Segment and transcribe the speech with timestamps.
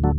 [0.00, 0.14] Hello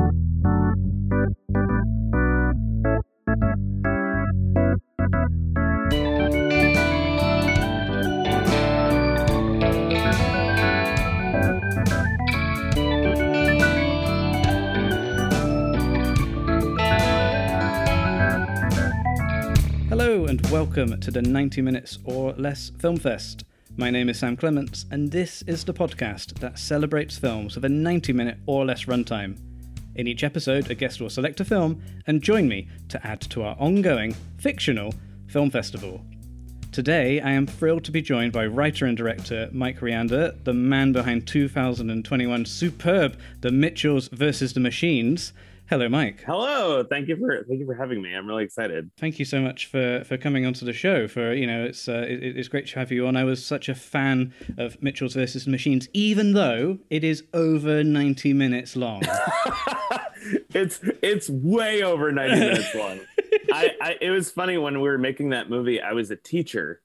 [20.26, 23.46] and welcome to the 90 Minutes or Less Film Fest.
[23.78, 27.70] My name is Sam Clements, and this is the podcast that celebrates films with a
[27.70, 29.49] 90 minute or less runtime.
[30.00, 33.44] In each episode, a guest will select a film and join me to add to
[33.44, 34.94] our ongoing, fictional
[35.28, 36.06] film festival.
[36.72, 40.94] Today, I am thrilled to be joined by writer and director Mike Rianda, the man
[40.94, 45.34] behind 2021 superb The Mitchells versus the Machines.
[45.70, 46.24] Hello, Mike.
[46.26, 46.84] Hello.
[46.84, 48.16] Thank you for thank you for having me.
[48.16, 48.90] I'm really excited.
[48.98, 51.08] Thank you so much for for coming onto the show.
[51.08, 53.16] For you know, it's uh, it, it's great to have you on.
[53.16, 58.34] I was such a fan of Mitchell's versus Machines, even though it is over 90
[58.34, 59.04] minutes long.
[60.56, 63.02] it's it's way over 90 minutes long.
[63.54, 65.80] I, I it was funny when we were making that movie.
[65.80, 66.82] I was a teacher.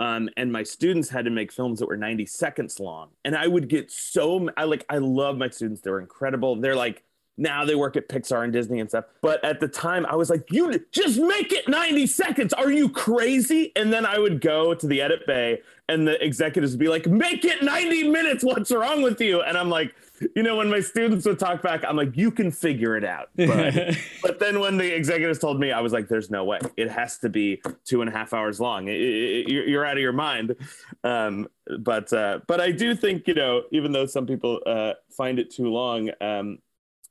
[0.00, 3.46] Um, and my students had to make films that were 90 seconds long and i
[3.46, 7.04] would get so i like i love my students they're incredible they're like
[7.36, 9.06] now they work at Pixar and Disney and stuff.
[9.20, 12.52] But at the time, I was like, you just make it 90 seconds.
[12.52, 13.72] Are you crazy?
[13.74, 17.06] And then I would go to the edit bay and the executives would be like,
[17.06, 18.44] make it 90 minutes.
[18.44, 19.42] What's wrong with you?
[19.42, 19.94] And I'm like,
[20.36, 23.30] you know, when my students would talk back, I'm like, you can figure it out.
[23.34, 26.60] But, but then when the executives told me, I was like, there's no way.
[26.76, 28.88] It has to be two and a half hours long.
[28.88, 30.54] It, it, you're out of your mind.
[31.02, 31.48] Um,
[31.80, 35.50] but uh, but I do think, you know, even though some people uh, find it
[35.50, 36.58] too long, um,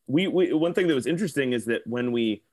[0.08, 2.44] we, we one thing that was interesting is that when we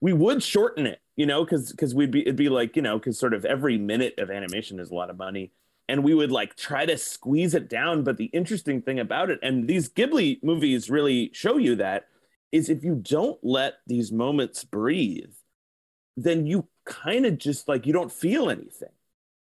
[0.00, 2.98] we would shorten it, you know, because because we'd be it'd be like you know
[2.98, 5.52] because sort of every minute of animation is a lot of money,
[5.88, 8.04] and we would like try to squeeze it down.
[8.04, 12.06] But the interesting thing about it, and these Ghibli movies really show you that,
[12.52, 15.32] is if you don't let these moments breathe,
[16.16, 18.90] then you kind of just like you don't feel anything.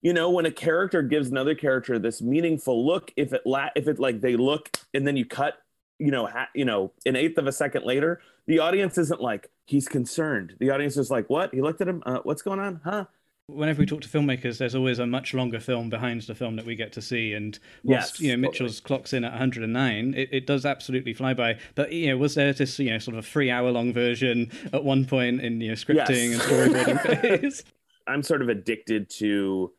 [0.03, 3.89] You know, when a character gives another character this meaningful look, if it la- if
[3.89, 5.55] it like they look and then you cut
[5.99, 9.51] you know, ha- you know, an eighth of a second later, the audience isn't like
[9.67, 10.55] he's concerned.
[10.61, 12.03] The audience is like, "What?" He looked at him.
[12.05, 12.81] Uh, What's going on?
[12.85, 13.05] Huh?
[13.47, 16.65] Whenever we talk to filmmakers, there's always a much longer film behind the film that
[16.65, 17.35] we get to see.
[17.35, 21.35] And whilst Yes, you know Mitchell's clocks in at 109, it, it does absolutely fly
[21.35, 21.59] by.
[21.75, 24.51] But you know, was there this you know sort of a three hour long version
[24.73, 26.33] at one point in you know scripting Yes.
[26.33, 27.65] and storyboarding phase?
[28.07, 29.73] I'm sort of addicted to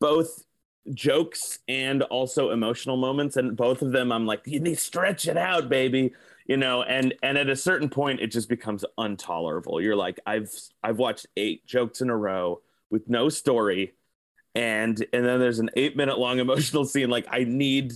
[0.00, 0.44] both
[0.92, 5.26] jokes and also emotional moments, and both of them, I'm like, you need to stretch
[5.26, 6.12] it out, baby.
[6.46, 9.80] You know, and and at a certain point, it just becomes intolerable.
[9.80, 12.60] You're like, I've I've watched eight jokes in a row
[12.90, 13.94] with no story,
[14.54, 17.10] and and then there's an eight minute long emotional scene.
[17.10, 17.94] Like, I need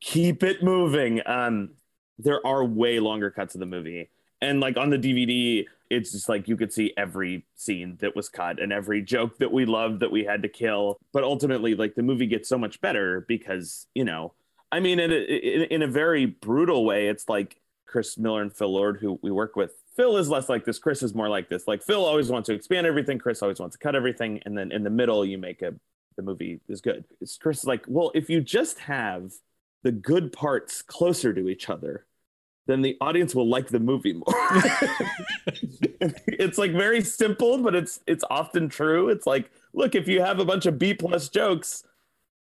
[0.00, 1.22] keep it moving.
[1.26, 1.70] Um,
[2.18, 4.10] there are way longer cuts of the movie,
[4.42, 8.28] and like on the DVD, it's just like you could see every scene that was
[8.28, 10.96] cut and every joke that we loved that we had to kill.
[11.12, 14.32] But ultimately, like the movie gets so much better because you know,
[14.72, 18.72] I mean, in a, in, a very brutal way, it's like Chris Miller and Phil
[18.72, 19.72] Lord, who we work with.
[19.96, 20.78] Phil is less like this.
[20.78, 21.66] Chris is more like this.
[21.66, 23.18] Like Phil always wants to expand everything.
[23.18, 25.74] Chris always wants to cut everything, and then in the middle, you make a
[26.16, 27.04] the movie is good.
[27.20, 29.32] It's Chris is like, well, if you just have
[29.82, 32.06] the good parts closer to each other,
[32.66, 34.24] then the audience will like the movie more.
[36.26, 39.08] it's like very simple, but it's it's often true.
[39.08, 41.84] It's like, look, if you have a bunch of B plus jokes,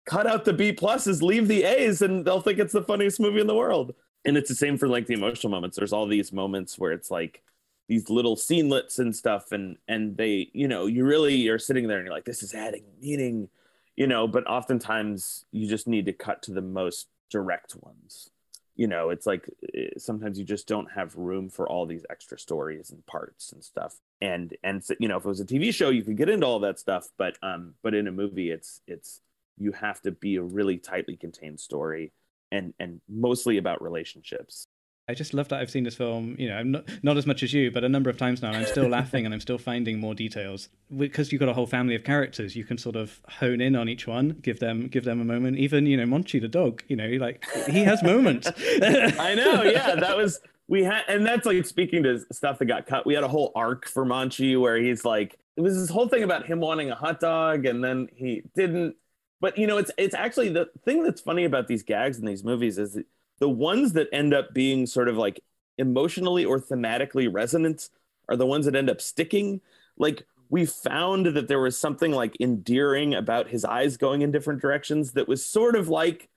[0.05, 3.41] cut out the B pluses, leave the A's, and they'll think it's the funniest movie
[3.41, 3.93] in the world.
[4.23, 5.77] And it's the same for like the emotional moments.
[5.77, 7.43] There's all these moments where it's like
[7.87, 11.97] these little scenelets and stuff, and and they, you know, you really are sitting there
[11.97, 13.49] and you're like, this is adding meaning,
[13.95, 14.27] you know.
[14.27, 18.29] But oftentimes you just need to cut to the most direct ones
[18.75, 22.37] you know it's like eh, sometimes you just don't have room for all these extra
[22.37, 23.95] stories and parts and stuff.
[24.21, 26.45] And and so, you know if it was a tv show you could get into
[26.45, 29.21] all that stuff but um but in a movie it's it's
[29.57, 32.11] you have to be a really tightly contained story
[32.51, 34.67] and and mostly about relationships
[35.07, 37.53] I just love that I've seen this film, you know, not, not as much as
[37.53, 38.51] you, but a number of times now.
[38.51, 41.93] I'm still laughing and I'm still finding more details because you've got a whole family
[41.93, 42.55] of characters.
[42.55, 45.57] You can sort of hone in on each one, give them give them a moment.
[45.57, 48.47] Even you know, Monchi the dog, you know, like he has moments.
[48.57, 52.87] i know yeah that was we had and that's like speaking to stuff that got
[52.87, 56.07] cut we had a whole arc for Monchi where he's like it was this whole
[56.07, 58.95] thing about him wanting a hot dog and then he didn't
[59.39, 62.43] but you know it's it's actually the thing that's funny about these gags in these
[62.43, 62.97] movies is
[63.39, 65.41] the ones that end up being sort of like
[65.77, 67.89] emotionally or thematically resonant
[68.29, 69.61] are the ones that end up sticking.
[69.97, 74.61] Like we found that there was something like endearing about his eyes going in different
[74.61, 76.29] directions that was sort of like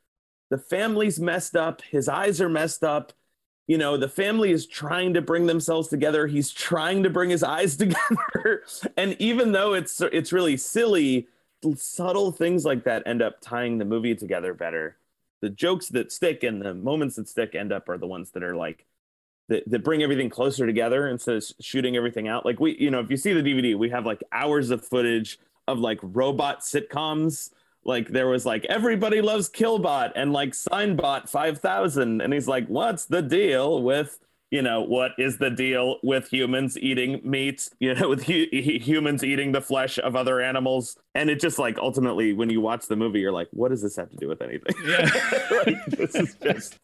[0.51, 3.13] the family's messed up his eyes are messed up
[3.67, 7.43] you know the family is trying to bring themselves together he's trying to bring his
[7.43, 8.63] eyes together.
[8.97, 11.29] And even though it's it's really silly
[11.77, 14.97] subtle things like that end up tying the movie together better
[15.41, 18.43] the jokes that stick and the moments that stick end up are the ones that
[18.43, 18.87] are like
[19.49, 22.45] that, that bring everything closer together instead of shooting everything out.
[22.45, 25.39] Like we you know if you see the dvd we have like hours of footage
[25.67, 27.51] of like robot sitcoms.
[27.85, 33.07] Like there was like everybody loves killbot and like signbot 5000 and he's like what's
[33.07, 34.19] the deal with
[34.51, 39.23] you know what is the deal with humans eating meat you know with hu- humans
[39.25, 42.97] eating the flesh of other animals and it just like ultimately when you watch the
[42.97, 45.11] movie you're like what does this have to do with anything yeah.
[45.67, 46.79] like, this is just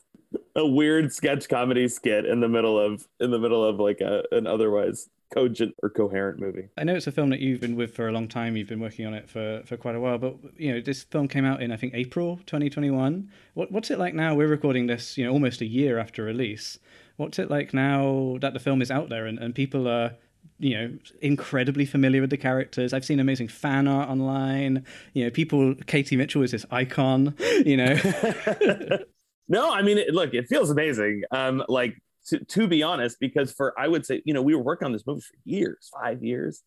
[0.56, 4.22] a weird sketch comedy skit in the middle of in the middle of like a,
[4.32, 6.69] an otherwise cogent or coherent movie.
[6.78, 8.56] I know it's a film that you've been with for a long time.
[8.56, 11.28] You've been working on it for, for quite a while, but you know this film
[11.28, 13.31] came out in I think April 2021.
[13.55, 14.34] What, what's it like now?
[14.34, 16.78] We're recording this, you know, almost a year after release.
[17.16, 20.14] What's it like now that the film is out there and, and people are
[20.58, 22.93] you know incredibly familiar with the characters?
[22.93, 24.84] I've seen amazing fan art online.
[25.12, 27.34] You know people katie mitchell is this icon
[27.64, 27.96] you know?
[29.46, 31.22] No i mean look it feels amazing.
[31.31, 31.96] Um like
[32.26, 34.93] to, to be honest, because for I would say, you know, we were working on
[34.93, 36.62] this movie for years, five years.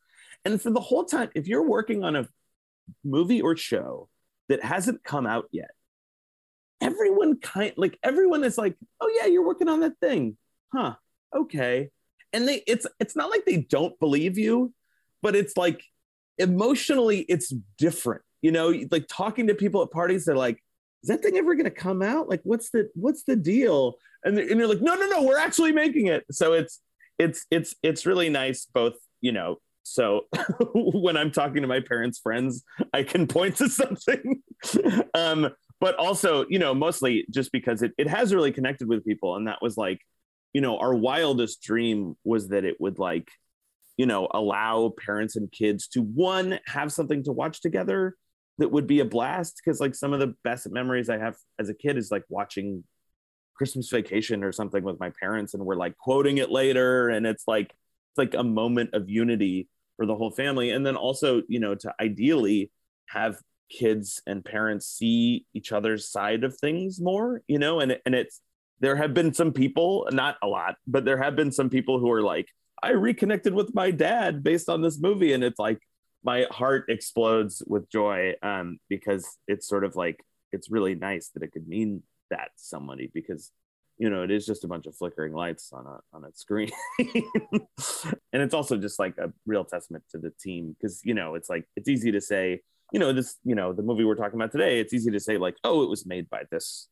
[0.46, 2.28] And for the whole time, if you're working on a
[3.04, 4.10] movie or show
[4.50, 5.72] that hasn't come out yet,
[6.88, 10.38] everyone kind like everyone is like, oh yeah, you're working on that thing.
[10.74, 10.96] Huh.
[11.36, 11.90] Okay.
[12.34, 14.74] And they it's it's not like they don't believe you,
[15.22, 15.84] but it's like
[16.38, 18.22] emotionally it's different.
[18.42, 20.64] You know, like talking to people at parties, they're like,
[21.04, 22.30] is that thing ever going to come out?
[22.30, 23.96] Like, what's the what's the deal?
[24.24, 26.26] And, and you're like, no, no, no, we're actually making it.
[26.32, 26.82] So it's
[27.18, 28.68] it's it's it's really nice.
[28.74, 29.58] Both, you know.
[29.84, 30.26] So
[30.74, 32.64] when I'm talking to my parents' friends,
[32.94, 34.42] I can point to something.
[35.14, 39.36] um, but also, you know, mostly just because it it has really connected with people,
[39.36, 40.02] and that was like,
[40.54, 43.30] you know, our wildest dream was that it would like,
[43.98, 48.16] you know, allow parents and kids to one have something to watch together
[48.58, 51.70] that would be a blast because like some of the best memories I have as
[51.70, 52.84] a kid is like watching
[53.56, 57.44] Christmas Vacation or something with my parents and we're like quoting it later and it's
[57.48, 60.72] like it's like a moment of unity for the whole family.
[60.72, 62.72] And then also you know to ideally
[63.10, 63.38] have
[63.70, 67.80] kids and parents see each other's side of things more you know?
[67.80, 68.42] And and it's
[68.80, 72.12] there have been some people not a lot but there have been some people who
[72.12, 72.48] are like
[72.82, 75.80] I reconnected with my dad based on this movie and it's like
[76.24, 81.44] my heart explodes with joy um, because it's sort of like it's really nice that
[81.44, 83.52] it could mean that somebody because
[83.98, 86.70] you know it is just a bunch of flickering lights on a on a screen.
[88.34, 91.50] And it's also just like a real testament to the team because you know it's
[91.50, 92.62] like it's easy to say
[92.92, 95.38] you know this you know the movie we're talking about today it's easy to say
[95.38, 96.88] like oh it was made by this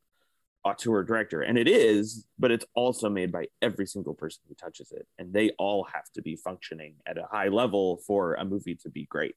[0.63, 4.91] auteur director and it is but it's also made by every single person who touches
[4.91, 8.75] it and they all have to be functioning at a high level for a movie
[8.75, 9.35] to be great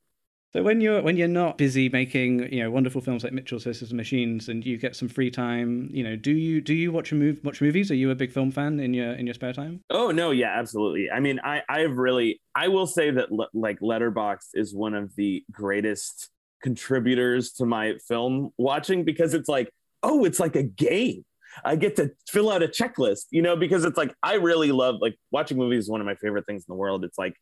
[0.55, 3.91] so when you're when you're not busy making you know wonderful films like Mitchells versus
[3.91, 7.13] and Machines and you get some free time, you know, do you do you watch
[7.13, 7.91] a move watch movies?
[7.91, 9.83] Are you a big film fan in your in your spare time?
[9.91, 11.11] Oh no, yeah, absolutely.
[11.11, 15.15] I mean, I I've really I will say that le- like Letterboxd is one of
[15.17, 16.31] the greatest
[16.63, 19.71] contributors to my film watching because it's like
[20.03, 21.25] oh, it's like a game.
[21.65, 24.97] I get to fill out a checklist, you know, because it's like I really love
[25.01, 27.05] like watching movies is one of my favorite things in the world.
[27.05, 27.35] It's like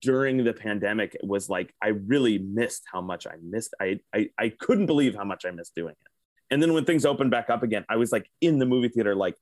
[0.00, 3.74] during the pandemic it was like I really missed how much I missed.
[3.80, 6.10] I, I I couldn't believe how much I missed doing it.
[6.52, 9.14] And then when things opened back up again, I was like in the movie theater
[9.14, 9.36] like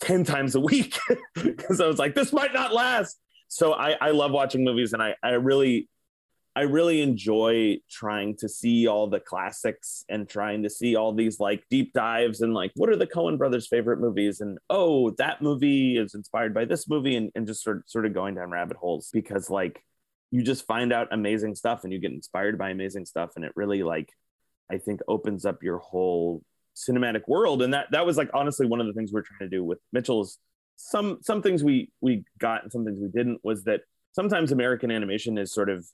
[0.00, 0.98] 10 times a week
[1.34, 3.18] because I was like, this might not last.
[3.48, 5.88] So I, I love watching movies and I, I really
[6.54, 11.40] I really enjoy trying to see all the classics and trying to see all these
[11.40, 14.40] like deep dives and like what are the Coen brothers' favorite movies?
[14.40, 18.04] And oh that movie is inspired by this movie and, and just sort of, sort
[18.04, 19.82] of going down rabbit holes because like
[20.30, 23.30] you just find out amazing stuff and you get inspired by amazing stuff.
[23.36, 24.10] And it really like
[24.70, 26.42] I think opens up your whole
[26.76, 27.62] cinematic world.
[27.62, 29.64] And that that was like honestly one of the things we we're trying to do
[29.64, 30.38] with Mitchell's
[30.76, 33.80] some some things we we got and some things we didn't was that
[34.12, 35.86] sometimes American animation is sort of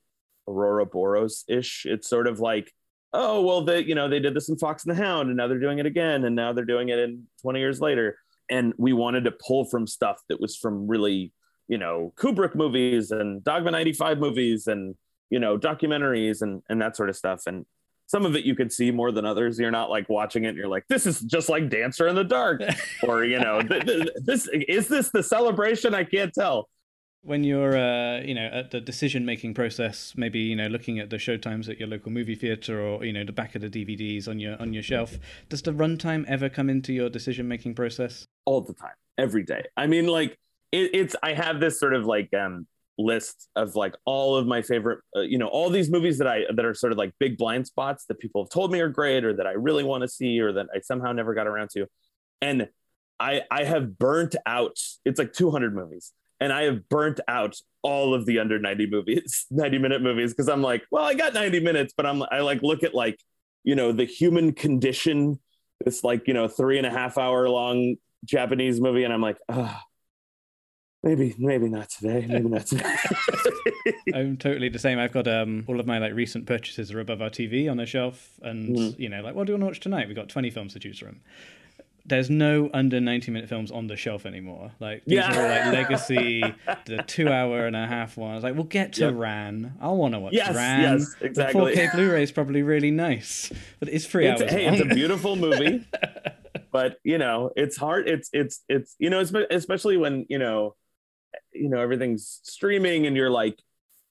[0.48, 1.86] Ouroboros ish.
[1.86, 2.72] It's sort of like,
[3.12, 5.48] oh, well, they, you know, they did this in Fox and the Hound and now
[5.48, 6.24] they're doing it again.
[6.24, 8.18] And now they're doing it in 20 years later.
[8.50, 11.32] And we wanted to pull from stuff that was from really,
[11.68, 14.94] you know, Kubrick movies and Dogma 95 movies and,
[15.30, 17.42] you know, documentaries and, and that sort of stuff.
[17.46, 17.66] And
[18.06, 19.58] some of it you could see more than others.
[19.58, 22.24] You're not like watching it and you're like, this is just like Dancer in the
[22.24, 22.62] Dark.
[23.06, 25.94] or, you know, th- th- this is this the celebration?
[25.94, 26.68] I can't tell
[27.22, 31.10] when you're uh, you know at the decision making process maybe you know looking at
[31.10, 34.28] the showtimes at your local movie theater or you know the back of the dvds
[34.28, 38.26] on your on your shelf does the runtime ever come into your decision making process?
[38.44, 38.92] All the time.
[39.16, 39.64] Every day.
[39.76, 40.38] I mean like
[40.72, 42.66] it, it's i have this sort of like um
[42.98, 46.40] list of like all of my favorite uh, you know all these movies that i
[46.54, 49.25] that are sort of like big blind spots that people have told me are great
[49.25, 51.87] or that i really want to see or that i somehow never got around to.
[52.42, 52.68] And
[53.20, 58.14] i i have burnt out it's like 200 movies and I have burnt out all
[58.14, 61.61] of the under 90 movies, 90 minute movies, because I'm like, well, I got 90
[61.61, 63.21] minutes, but I'm I like look at like,
[63.64, 65.38] you know, the human condition,
[65.85, 69.38] this like, you know, three and a half hour long Japanese movie, and I'm like,
[69.49, 69.83] ah,
[71.02, 72.97] maybe, maybe not today, maybe not today.
[74.14, 74.99] I'm totally the same.
[74.99, 77.87] I've got um all of my like recent purchases are above our TV on a
[77.87, 78.99] shelf, and mm.
[78.99, 80.09] you know, like, what do you want to watch tonight?
[80.09, 81.21] We've got 20 films to choose from
[82.08, 84.72] there's no under 90 minute films on the shelf anymore.
[84.80, 85.38] Like these yeah.
[85.38, 86.42] are like legacy,
[86.86, 88.42] the two hour and a half ones.
[88.42, 89.14] Like we'll get to yep.
[89.16, 89.74] Ran.
[89.80, 90.98] I want to watch yes, Ran.
[90.98, 91.74] Yes, exactly.
[91.74, 94.50] The 4K Blu-ray is probably really nice, but it's three it's, hours.
[94.50, 94.74] Hey, long.
[94.74, 95.86] it's a beautiful movie,
[96.72, 98.08] but you know it's hard.
[98.08, 100.74] It's it's it's you know especially when you know
[101.52, 103.58] you know everything's streaming and you're like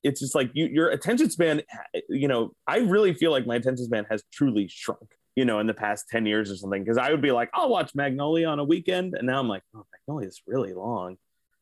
[0.04, 1.62] it's just like you, your attention span
[2.08, 5.68] you know i really feel like my attention span has truly shrunk you know, in
[5.68, 6.84] the past 10 years or something.
[6.84, 9.14] Cause I would be like, I'll watch Magnolia on a weekend.
[9.14, 11.18] And now I'm like, oh, Magnolia is really long.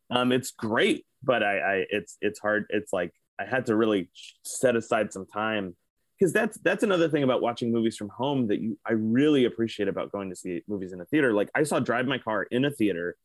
[0.09, 2.67] Um, it's great, but I, I, it's, it's hard.
[2.69, 4.09] It's like, I had to really
[4.43, 5.75] set aside some time
[6.17, 9.89] because that's, that's another thing about watching movies from home that you, I really appreciate
[9.89, 11.33] about going to see movies in a theater.
[11.33, 13.17] Like I saw Drive My Car in a theater.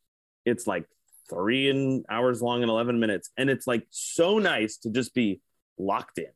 [0.43, 0.85] It's like
[1.29, 3.29] three and hours long and 11 minutes.
[3.37, 5.39] And it's like so nice to just be
[5.77, 6.31] locked in,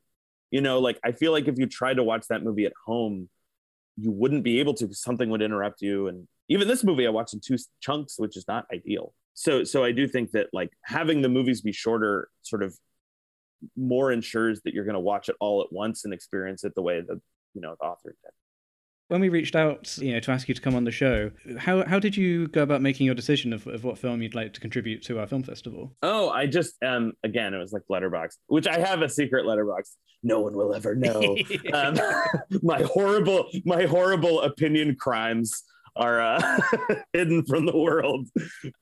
[0.52, 3.28] you know, like I feel like if you tried to watch that movie at home,
[3.98, 6.08] you wouldn't be able to because something would interrupt you.
[6.08, 9.14] And even this movie i watched in two chunks which is not ideal.
[9.34, 12.78] So so i do think that like having the movies be shorter sort of
[13.76, 16.82] more ensures that you're going to watch it all at once and experience it the
[16.82, 17.20] way that
[17.54, 18.32] you know the author did
[19.08, 21.86] when we reached out, you know, to ask you to come on the show, how
[21.86, 24.60] how did you go about making your decision of, of what film you'd like to
[24.60, 25.96] contribute to our film festival?
[26.02, 29.92] Oh, I just um again, it was like Letterboxd, which I have a secret Letterboxd.
[30.24, 31.38] No one will ever know.
[31.74, 32.00] um,
[32.64, 35.64] my horrible my horrible opinion crimes
[35.96, 36.60] are uh,
[37.14, 38.28] hidden from the world.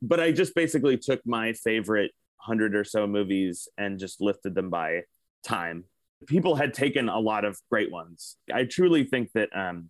[0.02, 4.70] But I just basically took my favorite hundred or so movies and just lifted them
[4.70, 5.02] by
[5.46, 5.84] time.
[6.28, 8.38] People had taken a lot of great ones.
[8.52, 9.90] I truly think that um,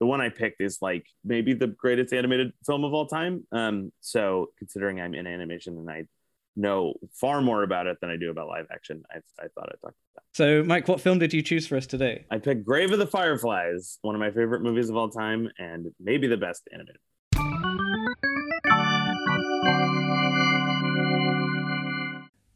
[0.00, 3.46] the one I picked is like maybe the greatest animated film of all time.
[3.52, 6.04] Um, so considering I'm in animation and I
[6.56, 9.80] know far more about it than I do about live action, I, I thought I'd
[9.80, 10.22] talk about that.
[10.32, 12.26] So, Mike, what film did you choose for us today?
[12.30, 15.88] I picked Grave of the Fireflies, one of my favorite movies of all time, and
[16.00, 17.00] maybe the best animated.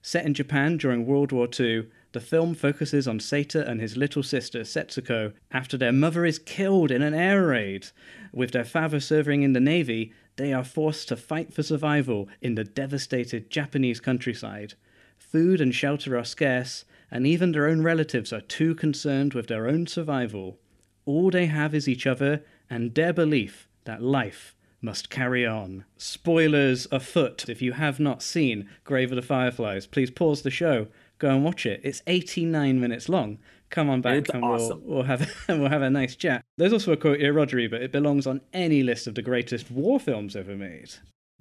[0.04, 4.22] Set in Japan during World War II, the film focuses on Seita and his little
[4.22, 7.88] sister Setsuko after their mother is killed in an air raid.
[8.32, 12.54] With their father serving in the Navy, they are forced to fight for survival in
[12.54, 14.74] the devastated Japanese countryside.
[15.16, 19.66] Food and shelter are scarce, and even their own relatives are too concerned with their
[19.66, 20.58] own survival.
[21.04, 25.84] All they have is each other and their belief that life must carry on.
[25.96, 27.48] Spoilers afoot.
[27.48, 30.88] If you have not seen Grave of the Fireflies, please pause the show
[31.22, 31.80] go and watch it.
[31.84, 33.38] It's 89 minutes long.
[33.70, 34.82] Come on back it's and awesome.
[34.84, 36.44] we'll, we'll have we'll have a nice chat.
[36.58, 39.70] There's also a quote here, Roger Ebert it belongs on any list of the greatest
[39.70, 40.92] war films ever made.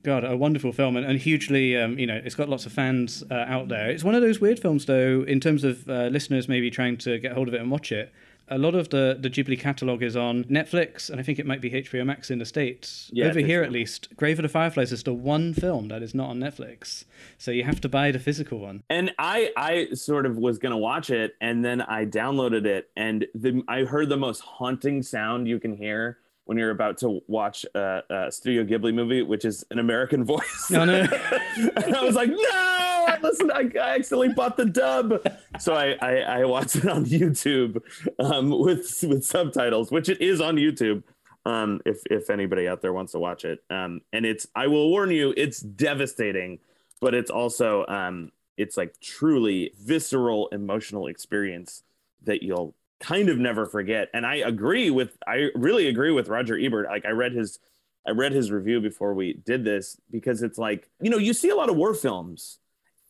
[0.04, 3.24] God, a wonderful film and, and hugely, um, you know, it's got lots of fans
[3.30, 3.92] uh, out there.
[3.92, 7.20] It's one of those weird films, though, in terms of uh, listeners maybe trying to
[7.20, 8.12] get hold of it and watch it
[8.52, 11.62] a lot of the, the Ghibli catalog is on Netflix, and I think it might
[11.62, 13.10] be HBO Max in the States.
[13.14, 16.14] Yeah, Over here, at least, Grave of the Fireflies is the one film that is
[16.14, 17.06] not on Netflix.
[17.38, 18.84] So you have to buy the physical one.
[18.90, 22.90] And I, I sort of was going to watch it, and then I downloaded it,
[22.98, 26.18] and the, I heard the most haunting sound you can hear
[26.52, 30.70] when you're about to watch a, a Studio Ghibli movie, which is an American voice.
[30.70, 31.00] No, no.
[31.56, 32.36] and I was like, no!
[32.42, 33.54] I listened.
[33.54, 35.26] I, I accidentally bought the dub,
[35.62, 37.82] so I, I, I watched it on YouTube
[38.20, 41.04] um, with with subtitles, which it is on YouTube.
[41.46, 44.90] Um, if if anybody out there wants to watch it, um, and it's I will
[44.90, 46.60] warn you, it's devastating,
[47.00, 51.84] but it's also um, it's like truly visceral emotional experience
[52.24, 54.10] that you'll kind of never forget.
[54.14, 56.88] And I agree with I really agree with Roger Ebert.
[56.88, 57.60] Like I read his
[58.08, 61.50] I read his review before we did this because it's like, you know, you see
[61.50, 62.60] a lot of war films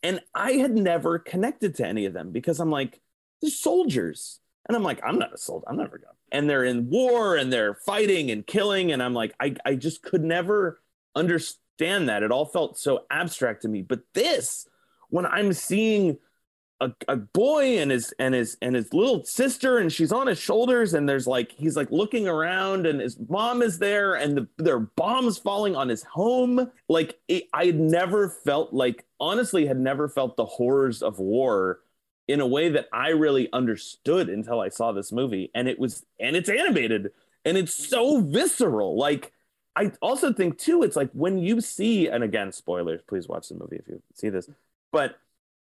[0.02, 3.00] and I had never connected to any of them because I'm like,
[3.40, 4.40] they're soldiers.
[4.66, 5.66] And I'm like, I'm not a soldier.
[5.68, 6.14] I'm never going.
[6.30, 8.92] And they're in war and they're fighting and killing.
[8.92, 10.80] And I'm like, I, I just could never
[11.14, 12.22] understand that.
[12.22, 13.82] It all felt so abstract to me.
[13.82, 14.68] But this
[15.10, 16.18] when I'm seeing
[16.82, 20.38] a, a boy and his and his and his little sister and she's on his
[20.38, 24.48] shoulders and there's like he's like looking around and his mom is there and the,
[24.58, 26.70] there are bombs falling on his home.
[26.88, 31.80] Like it, i had never felt like honestly had never felt the horrors of war
[32.26, 36.04] in a way that i really understood until i saw this movie and it was
[36.18, 37.12] and it's animated
[37.44, 38.98] and it's so visceral.
[38.98, 39.32] Like
[39.76, 43.54] i also think too it's like when you see and again spoilers please watch the
[43.54, 44.50] movie if you see this
[44.90, 45.16] but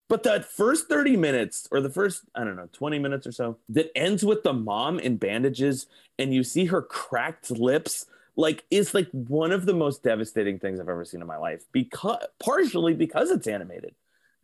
[0.09, 3.59] but that first 30 minutes or the first, I don't know, 20 minutes or so
[3.71, 5.87] that ends with the mom in bandages
[6.19, 10.79] and you see her cracked lips, like is like one of the most devastating things
[10.79, 11.65] I've ever seen in my life.
[11.73, 13.95] Because partially because it's animated.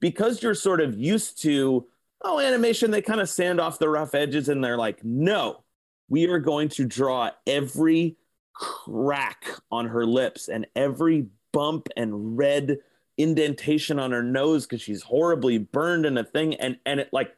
[0.00, 1.86] Because you're sort of used to,
[2.22, 5.62] oh, animation, they kind of sand off the rough edges and they're like, no,
[6.08, 8.16] we are going to draw every
[8.52, 12.78] crack on her lips and every bump and red
[13.22, 17.34] indentation on her nose because she's horribly burned in a thing and and it like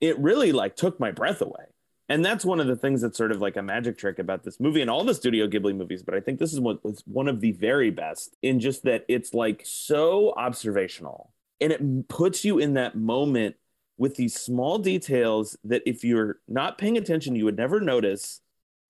[0.00, 1.64] it really like took my breath away.
[2.10, 4.58] And that's one of the things that's sort of like a magic trick about this
[4.60, 7.28] movie and all the studio ghibli movies but i think this is what was one
[7.28, 11.32] of the very best in just that it's like so observational.
[11.60, 13.56] And it puts you in that moment
[13.96, 18.40] with these small details that if you're not paying attention you would never notice.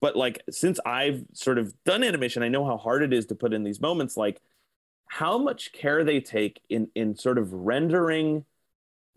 [0.01, 3.35] But like since i've sort of done animation i know how hard it is to
[3.35, 4.39] put in these moments like
[5.09, 8.45] how much care they take in in sort of rendering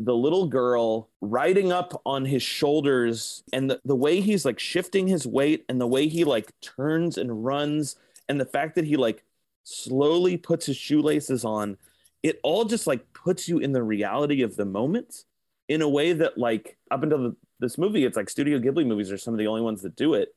[0.00, 5.06] the little girl riding up on his shoulders and the, the way he's like shifting
[5.06, 7.96] his weight and the way he like turns and runs
[8.28, 9.22] and the fact that he like
[9.62, 11.76] slowly puts his shoelaces on
[12.22, 15.24] it all just like puts you in the reality of the moment
[15.68, 19.12] in a way that like up until the, this movie it's like studio ghibli movies
[19.12, 20.34] are some of the only ones that do it.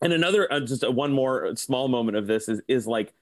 [0.00, 3.12] And another uh, just a, one more small moment of this is is like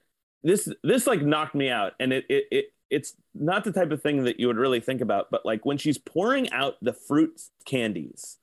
[0.43, 4.01] this this like knocked me out and it, it it it's not the type of
[4.01, 7.41] thing that you would really think about but like when she's pouring out the fruit
[7.65, 8.37] candies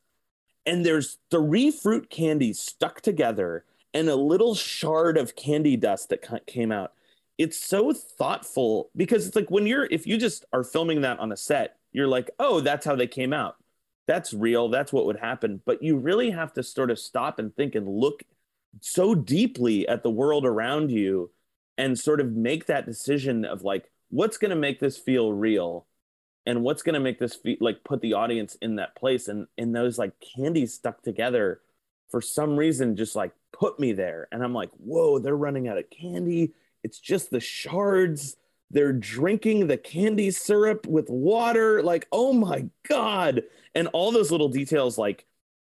[0.66, 6.46] and there's three fruit candies stuck together and a little shard of candy dust that
[6.46, 6.92] came out
[7.38, 11.32] it's so thoughtful because it's like when you're if you just are filming that on
[11.32, 13.56] a set you're like oh that's how they came out.
[14.06, 14.68] That's real.
[14.68, 15.62] That's what would happen.
[15.64, 18.22] But you really have to sort of stop and think and look
[18.80, 21.30] so deeply at the world around you
[21.76, 25.86] and sort of make that decision of like what's going to make this feel real
[26.46, 29.46] and what's going to make this feel like put the audience in that place and
[29.58, 31.60] and those like candies stuck together
[32.10, 34.28] for some reason just like put me there.
[34.30, 36.52] And i'm like whoa they're running out of candy.
[36.82, 38.36] It's just the shards.
[38.70, 41.82] They're drinking the candy syrup with water.
[41.82, 43.42] Like oh my god.
[43.74, 45.26] And all those little details like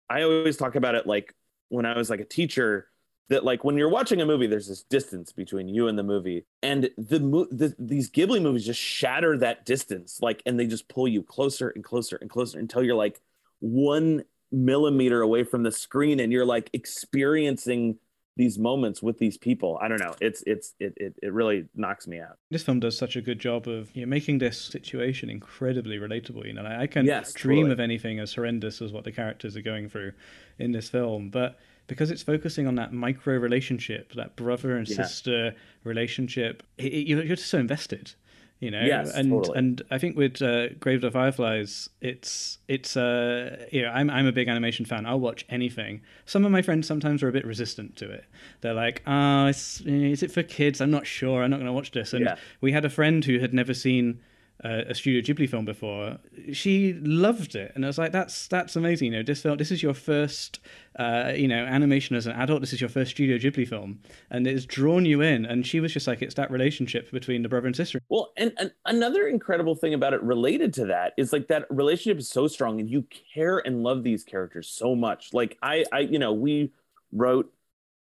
[0.10, 1.34] i always talk about it like
[1.70, 2.88] when i was like a teacher
[3.30, 6.46] that like when you're watching a movie there's this distance between you and the movie
[6.64, 7.20] and the,
[7.52, 11.70] the these ghibli movies just shatter that distance like and they just pull you closer
[11.70, 13.22] and closer and closer until you're like
[13.60, 17.98] one millimeter away from the screen and you're like experiencing
[18.38, 19.80] these moments with these people.
[19.82, 20.14] I don't know.
[20.22, 22.38] It's it's it, it, it really knocks me out.
[22.52, 26.46] This film does such a good job of you know, making this situation incredibly relatable
[26.46, 27.72] you know i can yes, dream totally.
[27.74, 30.12] of anything as horrendous as what the characters are going through
[30.60, 34.96] in this film but because it's focusing on that micro relationship, that brother and yeah.
[34.96, 38.14] sister relationship, it, it, you're, just so invested,
[38.60, 38.82] you know.
[38.82, 39.58] Yes, and totally.
[39.58, 44.10] and I think with uh, Grave of the Fireflies, it's it's uh you know I'm
[44.10, 45.06] I'm a big animation fan.
[45.06, 46.02] I'll watch anything.
[46.26, 48.26] Some of my friends sometimes are a bit resistant to it.
[48.62, 50.82] They're like, oh, is it for kids?
[50.82, 51.44] I'm not sure.
[51.44, 52.14] I'm not going to watch this.
[52.14, 52.36] And yeah.
[52.62, 54.20] we had a friend who had never seen
[54.62, 56.18] a Studio Ghibli film before,
[56.52, 59.12] she loved it, and I was like, "That's that's amazing!
[59.14, 60.60] You know, this film, this is your first,
[60.98, 62.62] uh, you know, animation as an adult.
[62.62, 64.00] This is your first Studio Ghibli film,
[64.32, 67.50] and it's drawn you in." And she was just like, "It's that relationship between the
[67.50, 71.32] brother and sister." Well, and, and another incredible thing about it, related to that, is
[71.32, 75.34] like that relationship is so strong, and you care and love these characters so much.
[75.34, 76.72] Like I, I, you know, we
[77.12, 77.54] wrote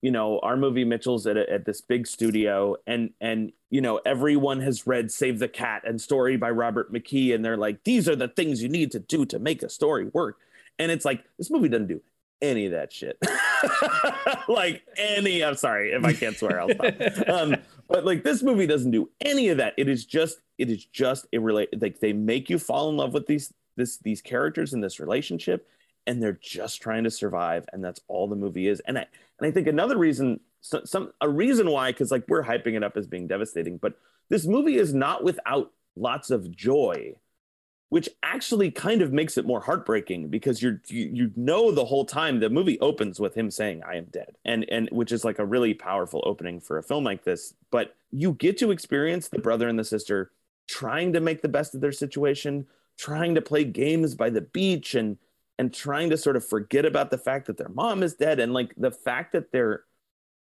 [0.03, 4.01] you know our movie mitchell's at, a, at this big studio and and you know
[4.07, 8.09] everyone has read save the cat and story by robert mckee and they're like these
[8.09, 10.39] are the things you need to do to make a story work.
[10.79, 12.01] And it's like this movie doesn't do
[12.41, 13.19] any of that shit.
[14.47, 16.95] Like any i'm sorry if i can't swear i'll stop.
[17.29, 17.57] Um,
[17.89, 19.75] but like this movie doesn't do any of that.
[19.77, 23.15] It is just it is just a relate like they make you fall in love
[23.15, 25.67] with these this these characters in this relationship
[26.09, 28.81] and they're just trying to survive and that's all the movie is.
[28.81, 29.07] And i
[29.39, 32.83] and i think another reason so, some a reason why because like we're hyping it
[32.83, 33.97] up as being devastating but
[34.29, 37.15] this movie is not without lots of joy
[37.91, 42.05] which actually kind of makes it more heartbreaking because you're you, you know the whole
[42.05, 45.39] time the movie opens with him saying i am dead and and which is like
[45.39, 47.55] a really powerful opening for a film like this.
[47.71, 50.33] But you get to experience the brother and the sister
[50.69, 52.67] trying to make the best of their situation,
[52.99, 55.17] trying to play games by the beach and
[55.59, 58.39] and trying to sort of forget about the fact that their mom is dead.
[58.39, 59.85] And like the fact that they're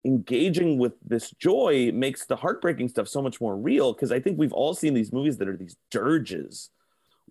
[0.05, 3.93] engaging with this joy makes the heartbreaking stuff so much more real.
[3.93, 6.69] Because I think we've all seen these movies that are these dirges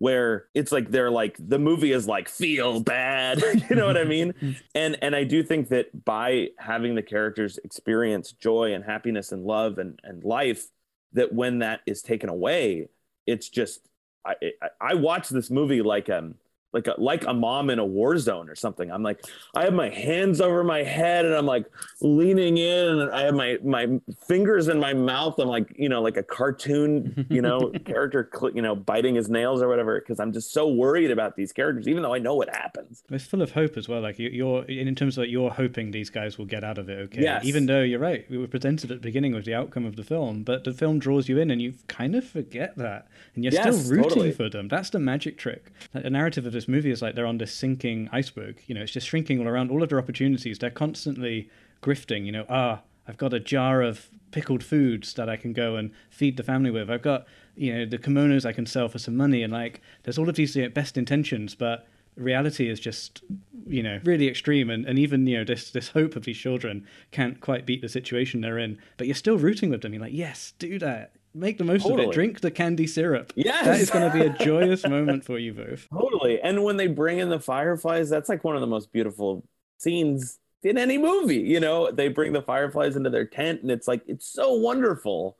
[0.01, 3.41] where it's like they're like the movie is like feel bad.
[3.69, 4.33] You know what i mean?
[4.75, 9.43] And and i do think that by having the characters experience joy and happiness and
[9.43, 10.65] love and and life
[11.13, 12.87] that when that is taken away
[13.27, 13.87] it's just
[14.25, 16.35] i i, I watch this movie like um
[16.73, 18.89] like a, like a mom in a war zone or something.
[18.89, 19.23] I'm like,
[19.55, 21.65] I have my hands over my head and I'm like
[22.01, 23.87] leaning in and I have my my
[24.27, 25.37] fingers in my mouth.
[25.37, 29.61] I'm like, you know, like a cartoon, you know, character, you know, biting his nails
[29.61, 29.99] or whatever.
[29.99, 33.03] Because I'm just so worried about these characters, even though I know what happens.
[33.09, 34.01] It's full of hope as well.
[34.01, 37.01] Like you're in terms of like you're hoping these guys will get out of it
[37.01, 37.21] okay.
[37.21, 37.45] Yes.
[37.45, 40.03] Even though you're right, we were presented at the beginning with the outcome of the
[40.03, 43.53] film, but the film draws you in and you kind of forget that, and you're
[43.53, 44.31] yes, still rooting totally.
[44.31, 44.67] for them.
[44.67, 45.71] That's the magic trick.
[45.93, 48.61] The narrative of this movie is like they're on this sinking iceberg.
[48.67, 49.71] You know, it's just shrinking all around.
[49.71, 51.49] All of their opportunities, they're constantly
[51.81, 52.25] grifting.
[52.25, 55.91] You know, ah, I've got a jar of pickled foods that I can go and
[56.11, 56.89] feed the family with.
[56.89, 59.41] I've got, you know, the kimonos I can sell for some money.
[59.41, 63.23] And like, there's all of these you know, best intentions, but reality is just,
[63.65, 64.69] you know, really extreme.
[64.69, 67.89] And, and even, you know, this, this hope of these children can't quite beat the
[67.89, 68.77] situation they're in.
[68.97, 69.93] But you're still rooting with them.
[69.93, 72.05] You're like, yes, do that make the most totally.
[72.05, 72.13] of it.
[72.13, 73.33] Drink the candy syrup.
[73.35, 73.65] Yes.
[73.65, 75.87] That is going to be a joyous moment for you both.
[75.89, 76.39] Totally.
[76.41, 79.43] And when they bring in the fireflies, that's like one of the most beautiful
[79.77, 81.37] scenes in any movie.
[81.37, 85.37] You know, they bring the fireflies into their tent and it's like it's so wonderful.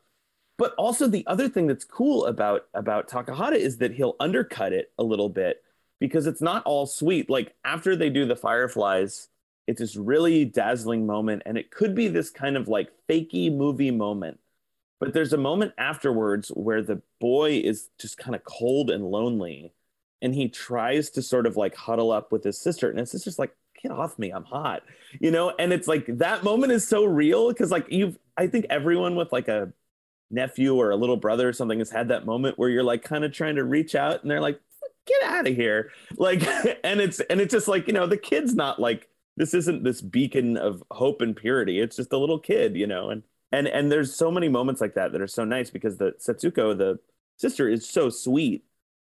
[0.57, 4.91] But also the other thing that's cool about about Takahata is that he'll undercut it
[4.97, 5.63] a little bit
[5.99, 7.29] because it's not all sweet.
[7.29, 9.29] Like after they do the fireflies,
[9.67, 13.91] it's this really dazzling moment and it could be this kind of like fakey movie
[13.91, 14.39] moment
[15.01, 19.73] but there's a moment afterwards where the boy is just kind of cold and lonely
[20.21, 23.39] and he tries to sort of like huddle up with his sister and it's just
[23.39, 24.83] like get off me i'm hot
[25.19, 25.51] you know?
[25.59, 29.33] And it's like that moment is so real because like you've i think everyone with
[29.33, 29.73] like a
[30.29, 33.25] nephew or a little brother or something has had that moment where you're like kind
[33.25, 34.61] of trying to reach out and they're like
[35.07, 36.47] get out of here like
[36.83, 39.99] and it's and it's just like you know the kid's not like this isn't this
[39.99, 43.09] beacon of hope and purity it's just a little kid you know?
[43.09, 46.13] And and and there's so many moments like that that are so nice because the
[46.19, 46.99] Setsuko, the
[47.37, 48.65] sister, is so sweet,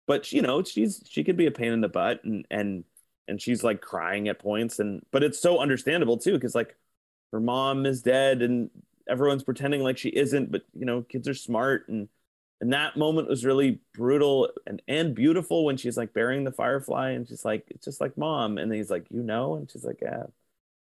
[0.07, 2.85] but you know she's she could be a pain in the butt and and
[3.29, 6.77] and she's like crying at points and but it's so understandable too because like
[7.33, 8.71] her mom is dead and
[9.09, 12.09] everyone's pretending like she isn't but you know kids are smart and
[12.63, 17.11] and that moment was really brutal and and beautiful when she's like burying the firefly
[17.11, 18.57] and she's like it's just like mom.
[18.57, 19.57] And he's like you know?
[19.57, 20.23] And she's like yeah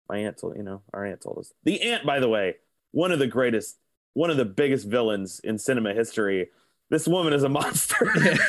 [0.08, 1.52] my aunt told you know our aunt told us.
[1.64, 2.56] The aunt by the way
[2.92, 3.76] one of the greatest,
[4.14, 6.48] one of the biggest villains in cinema history.
[6.90, 8.12] This woman is a monster.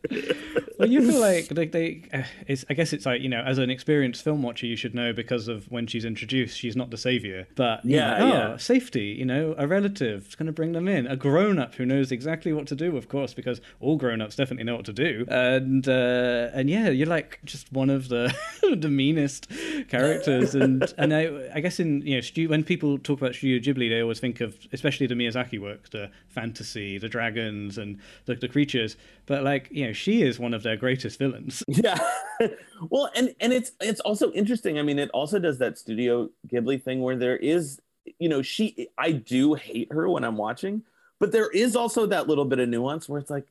[0.84, 3.70] well, you feel like they, they it's, I guess it's like you know, as an
[3.70, 7.46] experienced film watcher, you should know because of when she's introduced, she's not the savior,
[7.54, 8.56] but yeah, know, oh, yeah.
[8.56, 9.14] safety.
[9.18, 12.52] You know, a relative is going to bring them in, a grown-up who knows exactly
[12.52, 16.50] what to do, of course, because all grown-ups definitely know what to do, and uh,
[16.52, 18.34] and yeah, you're like just one of the
[18.76, 19.48] the meanest
[19.88, 23.88] characters, and and I, I guess in you know, when people talk about Studio Ghibli,
[23.88, 28.48] they always think of especially the Miyazaki work, the fantasy, the dragons, and the, the
[28.48, 31.62] creatures, but like you know, she is one of their greatest villains.
[31.68, 31.98] Yeah.
[32.90, 34.78] well, and and it's it's also interesting.
[34.78, 37.80] I mean, it also does that Studio Ghibli thing where there is,
[38.18, 40.82] you know, she I do hate her when I'm watching,
[41.20, 43.46] but there is also that little bit of nuance where it's like,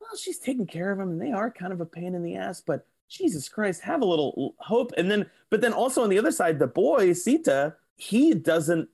[0.00, 2.36] well, she's taking care of them and they are kind of a pain in the
[2.36, 4.92] ass, but Jesus Christ, have a little hope.
[4.96, 8.88] And then but then also on the other side, the boy, Seita, he doesn't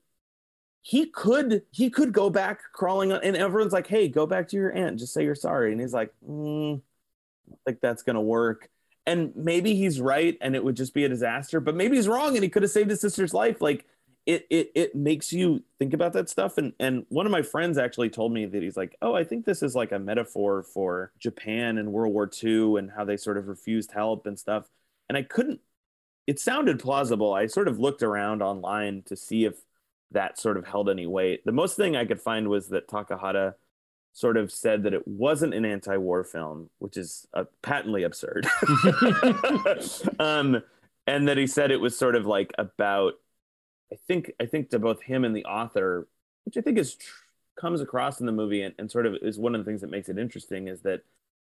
[0.86, 4.54] he could he could go back crawling on and everyone's like hey go back to
[4.54, 6.80] your aunt just say you're sorry and he's like mm,
[7.66, 8.68] like that's gonna work.
[9.06, 12.34] And maybe he's right and it would just be a disaster but maybe he's wrong
[12.34, 13.60] and he could have saved his sister's life.
[13.60, 13.86] Like
[14.26, 16.58] it it it makes you think about that stuff.
[16.58, 19.44] And and one of my friends actually told me that he's like oh i think
[19.44, 23.38] this is like a metaphor for japan and world war ii and how they sort
[23.38, 24.68] of refused help and stuff.
[25.08, 25.60] And i couldn't
[26.26, 27.32] it sounded plausible.
[27.32, 29.54] I sort of looked around online to see if
[30.10, 31.44] that sort of held any weight.
[31.44, 33.54] The most thing i could find was that takahata
[34.16, 38.46] sort of said that it wasn't an anti-war film, which is uh, patently absurd.
[40.18, 40.62] um,
[41.06, 43.12] and that he said it was sort of like about,
[43.92, 46.08] I think, I think to both him and the author,
[46.46, 47.12] which I think is tr-
[47.60, 49.90] comes across in the movie and, and sort of is one of the things that
[49.90, 51.02] makes it interesting is that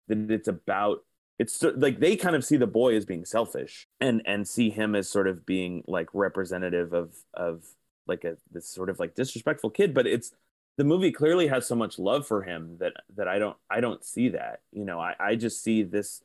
[0.09, 1.05] that it's about
[1.39, 4.95] it's like they kind of see the boy as being selfish and and see him
[4.95, 7.65] as sort of being like representative of of
[8.07, 10.33] like a this sort of like disrespectful kid but it's
[10.77, 14.05] the movie clearly has so much love for him that that I don't I don't
[14.05, 14.61] see that.
[14.73, 16.23] You know, I, I just see this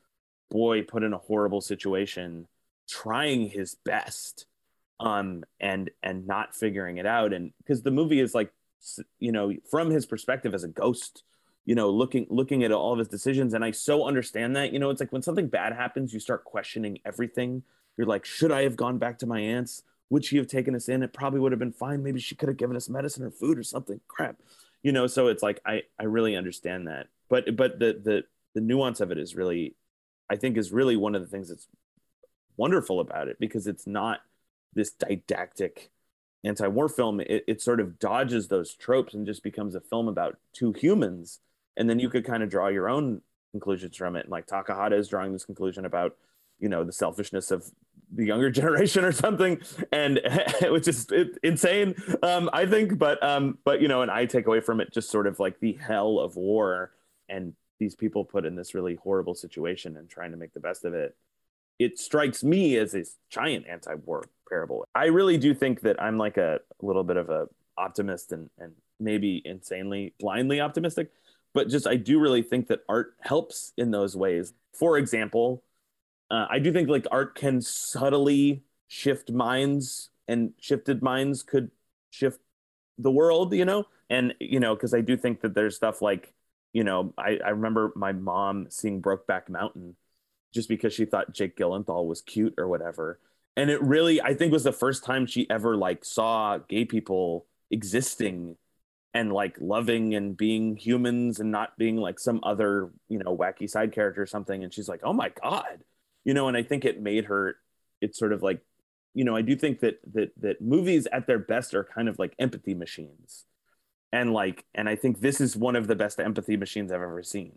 [0.50, 2.48] boy put in a horrible situation,
[2.90, 4.46] trying his best,
[5.00, 7.34] um, and and not figuring it out.
[7.34, 8.52] And because the movie is like,
[9.20, 11.24] you know, from his perspective as a ghost,
[11.66, 13.54] you know, looking looking at all of his decisions.
[13.54, 14.72] And I so understand that.
[14.72, 17.64] You know, it's like when something bad happens, you start questioning everything.
[17.98, 19.84] You're like, should I have gone back to my aunt's?
[20.10, 21.04] Would she have taken us in?
[21.04, 22.04] It probably would have been fine.
[22.04, 24.00] Maybe she could have given us medicine or food or something.
[24.08, 24.38] Crap,
[24.84, 25.08] you know.
[25.08, 29.12] So it's like I I really understand that, but but the the the nuance of
[29.12, 29.76] it is really,
[30.30, 31.68] I think, is really one of the things that's
[32.56, 34.22] wonderful about it because it's not
[34.74, 35.92] this didactic
[36.44, 37.20] anti-war film.
[37.20, 41.40] It, it sort of dodges those tropes and just becomes a film about two humans,
[41.76, 44.24] and then you could kind of draw your own conclusions from it.
[44.26, 46.16] And like Takahata is drawing this conclusion about
[46.60, 47.70] you know the selfishness of
[48.14, 49.60] the younger generation or something
[49.92, 50.22] and
[50.64, 51.08] which is
[51.44, 51.94] insane
[52.24, 55.10] um i think but um but you know and i take away from it just
[55.10, 56.92] sort of like the hell of war
[57.30, 60.86] and these people put in this really horrible situation and trying to make the best
[60.86, 61.16] of it.
[61.80, 64.86] It strikes me as a giant anti-war parable.
[64.96, 68.50] I really do think that i'm like a, a little bit of a optimist and
[68.58, 71.12] and maybe insanely blindly optimistic
[71.54, 74.54] but just i do really think that art helps in those ways.
[74.74, 75.64] For example
[76.30, 81.72] uh, I do think like art can subtly shift minds, and shifted minds could
[82.10, 82.40] shift
[82.98, 83.86] the world, you know.
[84.10, 86.34] And you know, because I do think that there's stuff like,
[86.74, 89.96] you know, I, I remember my mom seeing Brokeback Mountain
[90.54, 93.20] just because she thought Jake Gyllenhaal was cute or whatever.
[93.56, 97.48] And it really, I think, was the first time she ever like saw gay people
[97.72, 98.56] existing
[99.14, 103.70] and like loving and being humans and not being like some other, you know, wacky
[103.70, 104.64] side character or something.
[104.64, 105.84] And she's like, oh my God,
[106.28, 107.56] you know, and I think it made her.
[108.02, 108.60] It's sort of like,
[109.14, 112.20] you know, I do think that that that movies at their best are kind of
[112.20, 113.46] like empathy machines,
[114.12, 117.24] and like, and I think this is one of the best empathy machines I've ever
[117.24, 117.54] seen.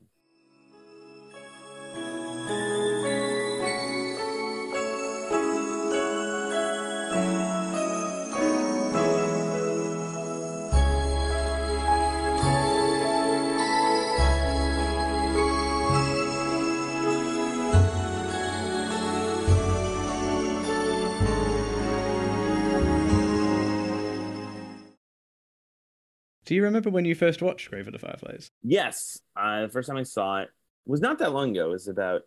[26.51, 28.51] Do you remember when you first watched Grave of the Fireflies?
[28.65, 30.49] Yes, uh, the first time I saw it
[30.85, 31.69] was not that long ago.
[31.69, 32.23] It was about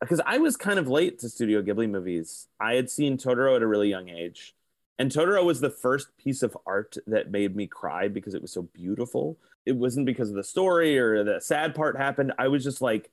[0.00, 2.48] because I was kind of late to Studio Ghibli movies.
[2.58, 4.56] I had seen Totoro at a really young age,
[4.98, 8.50] and Totoro was the first piece of art that made me cry because it was
[8.50, 9.38] so beautiful.
[9.64, 12.32] It wasn't because of the story or the sad part happened.
[12.40, 13.12] I was just like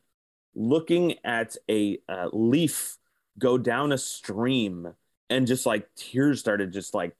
[0.55, 2.97] looking at a uh, leaf
[3.37, 4.95] go down a stream
[5.29, 7.15] and just like tears started just like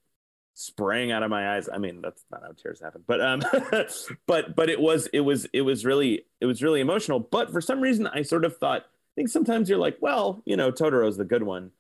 [0.58, 1.70] spraying out of my eyes.
[1.72, 3.44] I mean, that's not how tears happen, but um,
[4.26, 7.20] but but it was it was it was really it was really emotional.
[7.20, 10.58] But for some reason, I sort of thought, I think sometimes you're like, well, you
[10.58, 11.72] know, Totoro's the good one.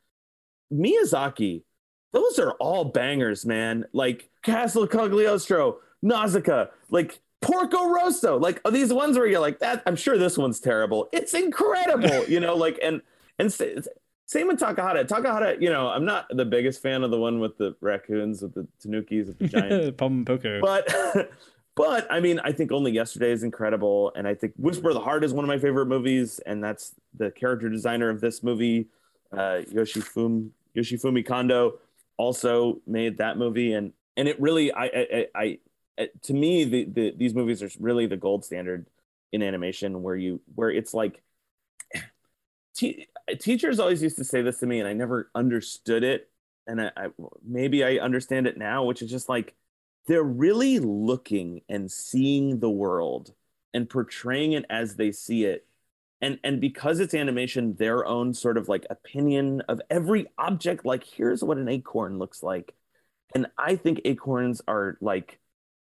[0.72, 1.64] Miyazaki,
[2.14, 3.86] those are all bangers, man.
[3.94, 9.82] Like Castle Cagliostro, Nausicaa, like Porco Rosso, like these ones where you're like, that.
[9.88, 11.10] I'm sure this one's terrible.
[11.12, 13.02] It's incredible, you know, like and
[13.40, 13.52] and
[14.28, 15.08] same with Takahata.
[15.08, 18.54] Takahata, you know, I'm not the biggest fan of the one with the raccoons, with
[18.54, 20.60] the tanukis, with the giant Pom Poko.
[20.60, 21.32] But,
[21.76, 25.00] but I mean, I think Only Yesterday is incredible, and I think Whisper of the
[25.00, 28.88] Heart is one of my favorite movies, and that's the character designer of this movie,
[29.32, 31.80] uh, Yoshifumi Yoshifumi Kondo,
[32.18, 35.58] also made that movie, and and it really, I, I, I,
[35.98, 38.88] I to me, the, the these movies are really the gold standard
[39.32, 41.22] in animation, where you where it's like
[43.40, 46.30] teachers always used to say this to me, and I never understood it.
[46.66, 47.08] And I, I,
[47.46, 49.56] maybe I understand it now, which is just like
[50.08, 53.34] they're really looking and seeing the world
[53.74, 55.66] and portraying it as they see it.
[56.22, 60.86] And and because it's animation, their own sort of like opinion of every object.
[60.86, 62.74] Like here's what an acorn looks like,
[63.36, 65.40] and I think acorns are like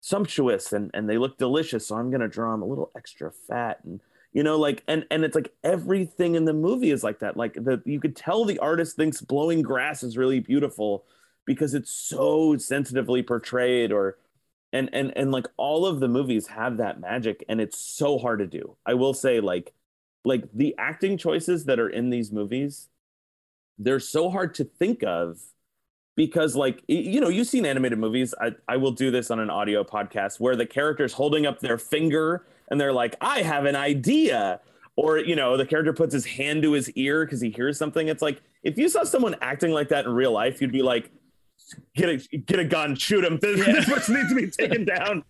[0.01, 1.87] sumptuous and and they look delicious.
[1.87, 4.01] So I'm gonna draw them a little extra fat and
[4.33, 7.53] you know like and and it's like everything in the movie is like that like
[7.53, 11.05] the you could tell the artist thinks blowing grass is really beautiful
[11.45, 14.17] because it's so sensitively portrayed or
[14.71, 18.39] and and and like all of the movies have that magic and it's so hard
[18.39, 18.75] to do.
[18.85, 19.73] I will say like
[20.25, 22.89] like the acting choices that are in these movies
[23.79, 25.39] they're so hard to think of
[26.15, 28.35] because like you know you've seen animated movies.
[28.39, 31.77] I, I will do this on an audio podcast where the character's holding up their
[31.77, 34.61] finger and they're like, I have an idea.
[34.95, 38.09] Or, you know, the character puts his hand to his ear because he hears something.
[38.09, 41.09] It's like, if you saw someone acting like that in real life, you'd be like,
[41.95, 43.39] get a get a gun, shoot him.
[43.41, 43.73] This, yeah.
[43.73, 45.23] this person needs to be taken down.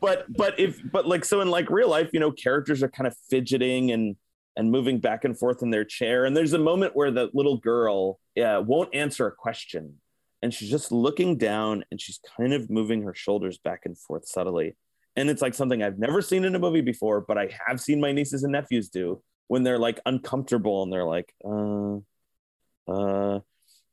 [0.00, 3.06] but but if but like so in like real life, you know, characters are kind
[3.06, 4.16] of fidgeting and
[4.56, 6.24] and moving back and forth in their chair.
[6.24, 9.94] And there's a moment where the little girl yeah, won't answer a question.
[10.42, 14.26] And she's just looking down and she's kind of moving her shoulders back and forth
[14.26, 14.76] subtly.
[15.16, 18.00] And it's like something I've never seen in a movie before, but I have seen
[18.00, 21.96] my nieces and nephews do when they're like uncomfortable and they're like, uh,
[22.88, 23.40] uh,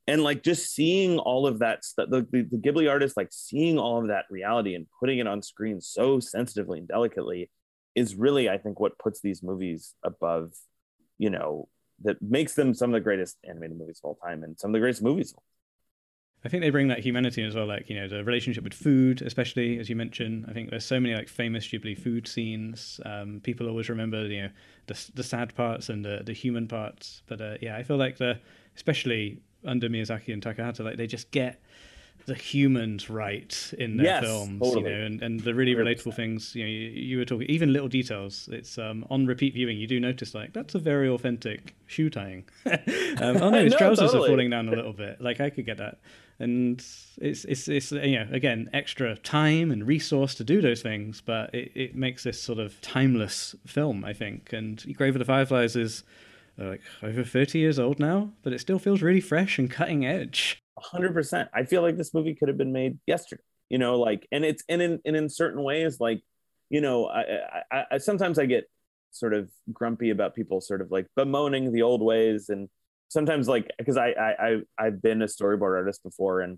[0.07, 3.77] and like just seeing all of that stuff, the, the, the Ghibli artist, like seeing
[3.77, 7.51] all of that reality and putting it on screen so sensitively and delicately
[7.95, 10.53] is really, I think, what puts these movies above,
[11.17, 11.67] you know,
[12.03, 14.73] that makes them some of the greatest animated movies of all time and some of
[14.73, 15.33] the greatest movies
[16.45, 19.21] I think they bring that humanity as well, like you know the relationship with food,
[19.21, 20.45] especially as you mentioned.
[20.47, 23.01] I think there's so many like famous Ghibli food scenes.
[23.05, 24.49] Um, people always remember you know
[24.87, 27.23] the the sad parts and the the human parts.
[27.27, 28.39] But uh, yeah, I feel like the
[28.75, 31.61] especially under Miyazaki and Takahata, like they just get
[32.25, 34.91] the humans right in their yes, films, totally.
[34.91, 36.15] you know, and, and the really relatable 100%.
[36.15, 36.55] things.
[36.55, 38.47] You know, you, you, were talking even little details.
[38.51, 42.45] It's um, on repeat viewing, you do notice like that's a very authentic shoe tying.
[42.65, 44.29] um, oh no, his no, trousers totally.
[44.29, 45.19] are falling down a little bit.
[45.19, 45.99] Like I could get that,
[46.39, 46.79] and
[47.17, 51.53] it's it's it's you know again extra time and resource to do those things, but
[51.53, 54.53] it, it makes this sort of timeless film, I think.
[54.53, 56.03] And Grave of the Fireflies is
[56.59, 60.05] uh, like over 30 years old now, but it still feels really fresh and cutting
[60.05, 60.61] edge.
[60.93, 61.49] 100%.
[61.53, 64.63] I feel like this movie could have been made yesterday, you know, like, and it's,
[64.69, 66.21] and in, and in certain ways, like,
[66.69, 68.65] you know, I, I, I sometimes I get
[69.11, 72.49] sort of grumpy about people sort of like bemoaning the old ways.
[72.49, 72.69] And
[73.09, 76.57] sometimes like, cause I, I, I I've been a storyboard artist before and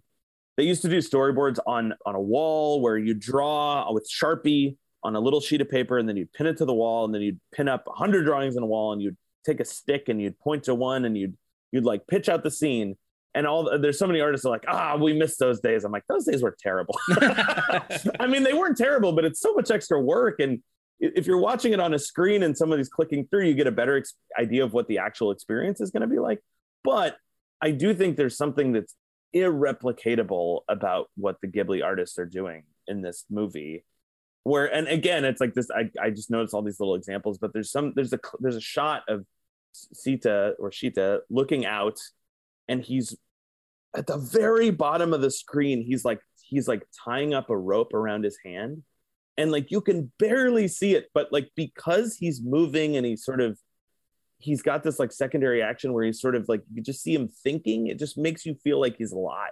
[0.57, 5.15] they used to do storyboards on, on a wall where you draw with Sharpie on
[5.15, 7.21] a little sheet of paper and then you'd pin it to the wall and then
[7.21, 10.37] you'd pin up hundred drawings on a wall and you'd take a stick and you'd
[10.39, 11.35] point to one and you'd
[11.71, 12.95] you'd like pitch out the scene.
[13.33, 15.83] And all there's so many artists are like ah we missed those days.
[15.83, 16.99] I'm like those days were terrible.
[17.09, 20.61] I mean they weren't terrible but it's so much extra work and
[21.01, 23.97] if you're watching it on a screen and somebody's clicking through you get a better
[23.97, 26.39] ex- idea of what the actual experience is going to be like.
[26.83, 27.17] But
[27.61, 28.95] i do think there's something that's
[29.35, 33.85] irreplicatable about what the ghibli artists are doing in this movie
[34.43, 37.53] where and again it's like this I, I just noticed all these little examples but
[37.53, 39.25] there's some there's a there's a shot of
[39.73, 41.97] Seita or shita looking out
[42.67, 43.15] and he's
[43.95, 47.93] at the very bottom of the screen he's like he's like tying up a rope
[47.93, 48.83] around his hand
[49.37, 53.41] and like you can barely see it but like because he's moving and he's sort
[53.41, 53.57] of
[54.41, 57.27] he's got this like secondary action where he's sort of like you just see him
[57.27, 59.51] thinking it just makes you feel like he's alive.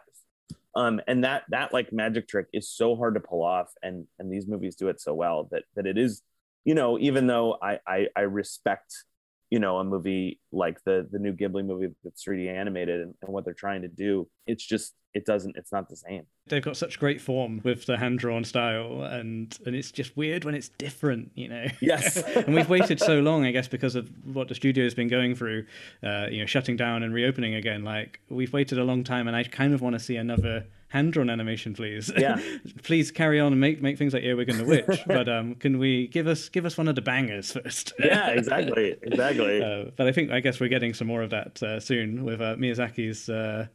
[0.76, 4.32] Um, and that that like magic trick is so hard to pull off and and
[4.32, 6.22] these movies do it so well that that it is
[6.63, 8.94] you know even though i i, I respect
[9.49, 13.33] you know a movie like the the new ghibli movie that's 3d animated and, and
[13.33, 16.23] what they're trying to do it's just it doesn't it's not the same.
[16.47, 20.45] They've got such great form with the hand drawn style and and it's just weird
[20.45, 21.65] when it's different you know?
[21.81, 22.21] Yes.
[22.35, 25.35] And we've waited so long i guess because of what the studio has been going
[25.35, 25.65] through
[26.03, 27.83] uh, you know shutting down and reopening again.
[27.83, 31.13] Like we've waited a long time and i kind of want to see another hand
[31.13, 32.12] drawn animation, please.
[32.19, 32.41] Yeah.
[32.84, 35.04] please carry on and make make things like Earwig and the Witch.
[35.08, 37.93] but um, can we give us give us one of the bangers first?
[37.99, 39.63] yeah, exactly, exactly.
[39.63, 42.41] Uh, but I think I guess we're getting some more of that uh, soon with
[42.41, 43.67] uh, Miyazaki's uh,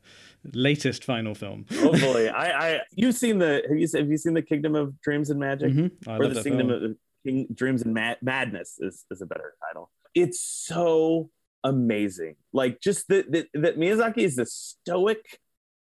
[0.53, 1.65] latest final film.
[1.73, 5.31] Hopefully, I, I you've seen the have you have you seen the Kingdom of Dreams
[5.31, 6.11] and Magic mm-hmm.
[6.11, 6.85] or the Kingdom film.
[6.85, 9.91] of King, Dreams and Mad- Madness is is a better title.
[10.15, 11.31] It's so
[11.63, 12.37] amazing.
[12.53, 15.41] Like just that that, that Miyazaki is the stoic,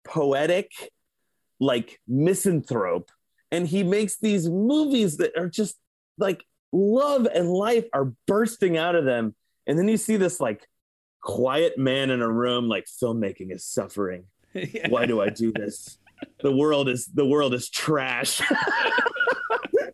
[0.06, 0.70] poetic,
[1.60, 3.10] like misanthrope,
[3.50, 5.76] and he makes these movies that are just
[6.18, 9.34] like love and life are bursting out of them,
[9.66, 10.66] and then you see this like
[11.26, 14.24] quiet man in a room like filmmaking is suffering.
[14.54, 14.88] Yeah.
[14.88, 15.98] why do i do this?
[16.40, 18.40] The world is the world is trash.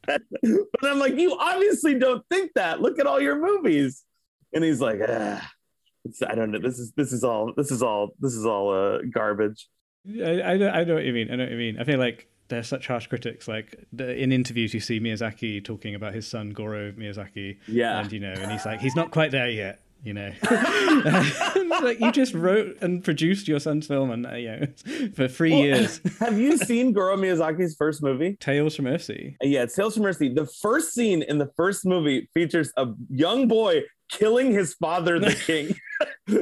[0.05, 2.83] But i'm like you obviously don't think that.
[2.83, 4.03] Look at all your movies.
[4.53, 5.49] And he's like ah,
[6.27, 6.59] i don't know.
[6.59, 9.69] This is this is all this is all this is all uh, garbage
[10.07, 11.99] I, I, know, I know what you mean i know what you mean i feel
[11.99, 13.49] like they're such harsh critics.
[13.49, 17.57] Like the, in interviews, you see Miyazaki talking about his son Goro Miyazaki.
[17.67, 20.33] Yeah, and you know, and he's like, he's not quite there yet you know
[21.83, 24.67] like you just wrote and produced your son's film and uh, you know
[25.15, 29.37] for three well, years have you seen goro miyazaki's first movie tales from Earthsea?
[29.43, 33.47] yeah it's tales from earthsea the first scene in the first movie features a young
[33.47, 35.73] boy killing his father the king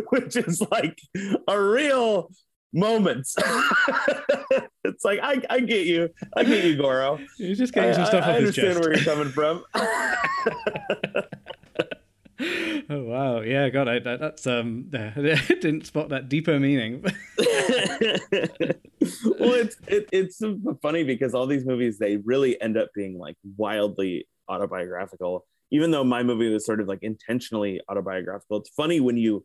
[0.09, 0.99] which is like
[1.47, 2.31] a real
[2.73, 3.27] moment
[4.85, 6.09] it's like I, I get you.
[6.37, 7.19] I get you goro.
[7.37, 9.65] You're just getting some stuff I, I understand where you're coming from.
[12.93, 15.11] Oh wow, yeah, God, I, that, that's um, I
[15.61, 17.03] didn't spot that deeper meaning.
[17.05, 17.13] well,
[19.55, 20.43] it's it, it's
[20.83, 25.47] funny because all these movies they really end up being like wildly autobiographical.
[25.71, 29.45] Even though my movie was sort of like intentionally autobiographical, it's funny when you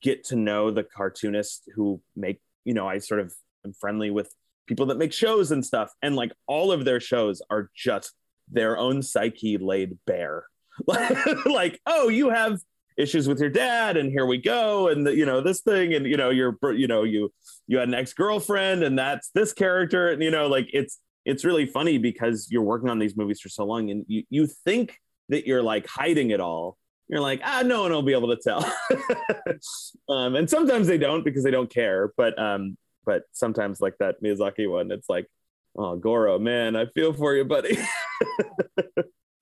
[0.00, 3.34] get to know the cartoonists who make you know I sort of
[3.64, 4.32] am friendly with
[4.66, 8.12] people that make shows and stuff, and like all of their shows are just
[8.50, 10.44] their own psyche laid bare.
[11.46, 12.60] like, oh, you have
[12.96, 16.06] issues with your dad and here we go and the, you know this thing and
[16.06, 17.32] you know you're you know you
[17.66, 21.66] you had an ex-girlfriend and that's this character and you know like it's it's really
[21.66, 24.98] funny because you're working on these movies for so long and you you think
[25.28, 26.76] that you're like hiding it all
[27.08, 28.64] you're like ah no one will be able to tell
[30.08, 34.22] um and sometimes they don't because they don't care but um but sometimes like that
[34.22, 35.26] Miyazaki one it's like
[35.76, 37.78] oh Goro man I feel for you buddy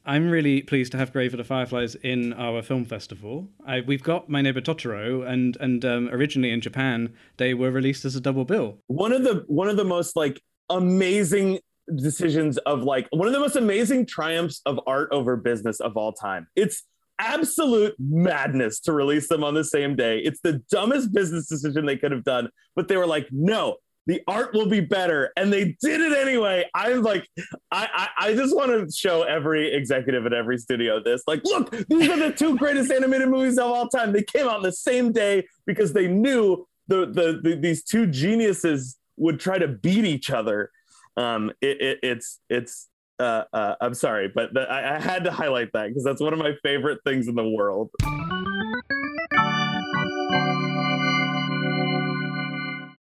[0.04, 3.48] I'm really pleased to have Grave of the Fireflies in our film festival.
[3.64, 8.04] I, we've got My Neighbor Totoro, and and um, originally in Japan they were released
[8.04, 8.78] as a double bill.
[8.88, 11.60] One of the one of the most like amazing
[11.96, 16.12] decisions of like one of the most amazing triumphs of art over business of all
[16.12, 16.48] time.
[16.56, 16.82] It's
[17.18, 20.18] absolute madness to release them on the same day.
[20.18, 24.20] It's the dumbest business decision they could have done, but they were like, no, the
[24.26, 26.64] art will be better and they did it anyway.
[26.74, 27.28] I'm like
[27.70, 31.70] I, I i, just want to show every executive at every studio this like look
[31.88, 34.12] these are the two greatest animated movies of all time.
[34.12, 38.06] They came out on the same day because they knew the, the, the these two
[38.06, 40.70] geniuses would try to beat each other.
[41.16, 42.88] Um it, it it's it's
[43.22, 46.32] uh, uh, I'm sorry, but the, I, I had to highlight that because that's one
[46.32, 47.90] of my favorite things in the world.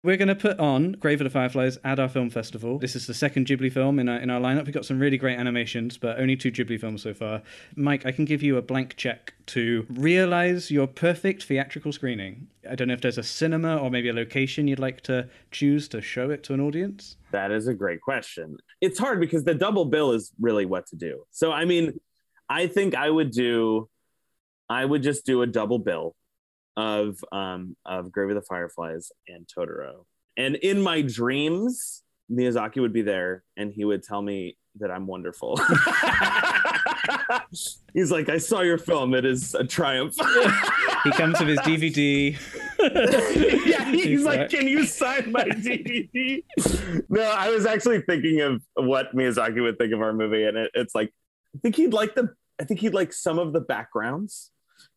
[0.03, 2.79] We're going to put on Grave of the Fireflies at our film festival.
[2.79, 4.65] This is the second Ghibli film in our, in our lineup.
[4.65, 7.43] We've got some really great animations, but only two Ghibli films so far.
[7.75, 12.47] Mike, I can give you a blank check to realize your perfect theatrical screening.
[12.67, 15.87] I don't know if there's a cinema or maybe a location you'd like to choose
[15.89, 17.17] to show it to an audience.
[17.31, 18.57] That is a great question.
[18.81, 21.25] It's hard because the double bill is really what to do.
[21.29, 21.99] So, I mean,
[22.49, 23.87] I think I would do,
[24.67, 26.15] I would just do a double bill
[26.77, 30.05] of um of Grave of the Fireflies and Totoro.
[30.37, 35.05] And in my dreams, Miyazaki would be there and he would tell me that I'm
[35.07, 35.59] wonderful.
[37.93, 39.13] He's like, I saw your film.
[39.13, 40.15] It is a triumph.
[41.03, 42.37] he comes with his DVD.
[43.65, 46.43] yeah, he's, he's like, Can you sign my DVD?
[47.09, 50.71] no, I was actually thinking of what Miyazaki would think of our movie, and it,
[50.73, 51.11] it's like,
[51.55, 54.51] I think he'd like the, I think he'd like some of the backgrounds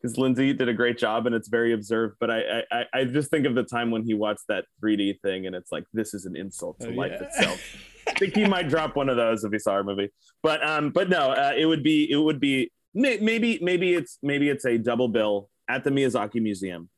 [0.04, 2.16] because Lindsey did a great job and it's very observed.
[2.20, 5.46] But I, I I just think of the time when he watched that 3D thing
[5.46, 7.26] and it's like this is an insult to oh, life yeah.
[7.26, 7.60] itself.
[8.06, 10.10] I think he might drop one of those if he saw our movie.
[10.42, 14.50] But um, but no, uh, it would be it would be maybe maybe it's maybe
[14.50, 16.90] it's a double bill at the Miyazaki Museum.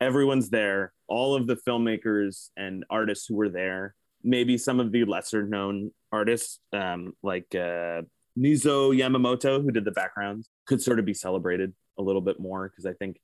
[0.00, 0.94] Everyone's there.
[1.06, 3.94] All of the filmmakers and artists who were there.
[4.22, 8.00] Maybe some of the lesser known artists, um, like uh,
[8.38, 12.68] Nizo Yamamoto, who did the backgrounds, could sort of be celebrated a little bit more
[12.68, 13.20] because I think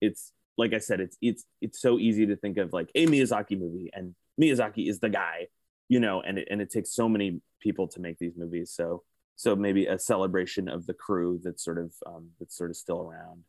[0.00, 3.58] it's like I said, it's it's it's so easy to think of like a Miyazaki
[3.58, 5.48] movie and Miyazaki is the guy,
[5.88, 8.72] you know, and it, and it takes so many people to make these movies.
[8.74, 9.02] So
[9.36, 13.00] so maybe a celebration of the crew that's sort of um, that's sort of still
[13.00, 13.44] around.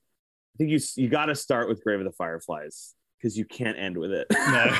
[0.56, 3.78] I think you you got to start with Grave of the Fireflies because you can't
[3.78, 4.28] end with it.
[4.32, 4.78] No.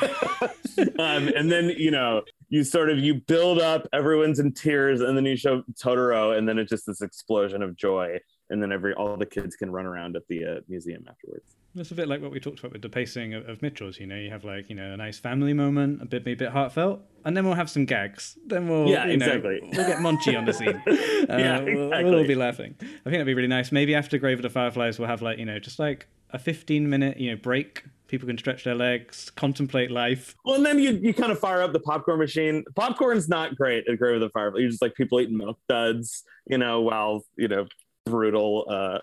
[1.04, 5.16] um, and then you know you sort of you build up, everyone's in tears, and
[5.16, 8.18] then you show Totoro, and then it's just this explosion of joy
[8.50, 11.56] and then every all the kids can run around at the uh, museum afterwards.
[11.74, 13.98] That's a bit like what we talked about with the pacing of, of Mitchell's.
[13.98, 16.46] You know, you have like you know a nice family moment, a bit maybe a
[16.46, 18.38] bit heartfelt, and then we'll have some gags.
[18.46, 20.82] Then we'll yeah exactly know, we'll get Monchi on the scene.
[21.24, 21.74] Uh, yeah, exactly.
[21.74, 22.74] we'll, we'll all be laughing.
[22.80, 23.72] I think that'd be really nice.
[23.72, 26.90] Maybe after Grave of the Fireflies, we'll have like you know just like a 15
[26.90, 30.90] minute you know break people can stretch their legs contemplate life well and then you,
[31.00, 34.28] you kind of fire up the popcorn machine popcorn's not great at grave of the
[34.30, 37.64] fireflies you're just like people eating milk duds you know while you know
[38.06, 38.98] brutal uh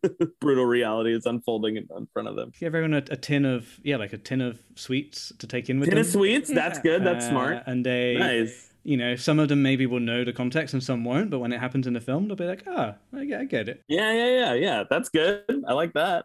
[0.40, 2.52] brutal reality is unfolding in, in front of them.
[2.58, 5.80] Give everyone a, a, tin of yeah like a tin of sweets to take in
[5.80, 6.04] with tin them.
[6.04, 6.50] of sweets?
[6.52, 7.04] That's good.
[7.04, 8.70] That's uh, smart and they nice.
[8.84, 11.52] you know some of them maybe will know the context and some won't but when
[11.52, 13.82] it happens in the film they'll be like ah oh, I, get, I get it.
[13.88, 14.84] Yeah yeah yeah yeah.
[14.88, 15.44] That's good.
[15.66, 16.24] I like that.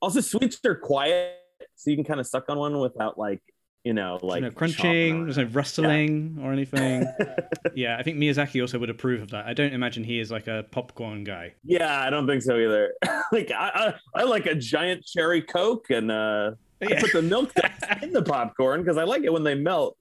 [0.00, 1.38] Also sweets are quiet
[1.74, 3.42] so you can kind of suck on one without like
[3.84, 6.44] you know, like no crunching, there's no rustling yeah.
[6.44, 7.04] or anything.
[7.74, 9.46] yeah, I think Miyazaki also would approve of that.
[9.46, 11.54] I don't imagine he is like a popcorn guy.
[11.64, 12.92] Yeah, I don't think so either.
[13.32, 16.96] like I, I, I, like a giant cherry coke and uh, yeah.
[16.96, 17.52] I put the milk
[18.02, 19.96] in the popcorn because I like it when they melt.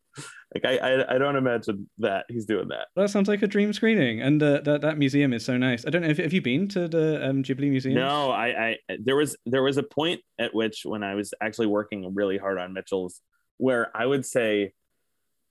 [0.54, 2.88] Like I, I, I, don't imagine that he's doing that.
[2.98, 5.86] That sounds like a dream screening, and uh, that that museum is so nice.
[5.88, 7.96] I don't know if have you been to the um, Ghibli museum?
[7.96, 11.68] No, I, I there was there was a point at which when I was actually
[11.68, 13.22] working really hard on Mitchell's
[13.62, 14.74] where I would say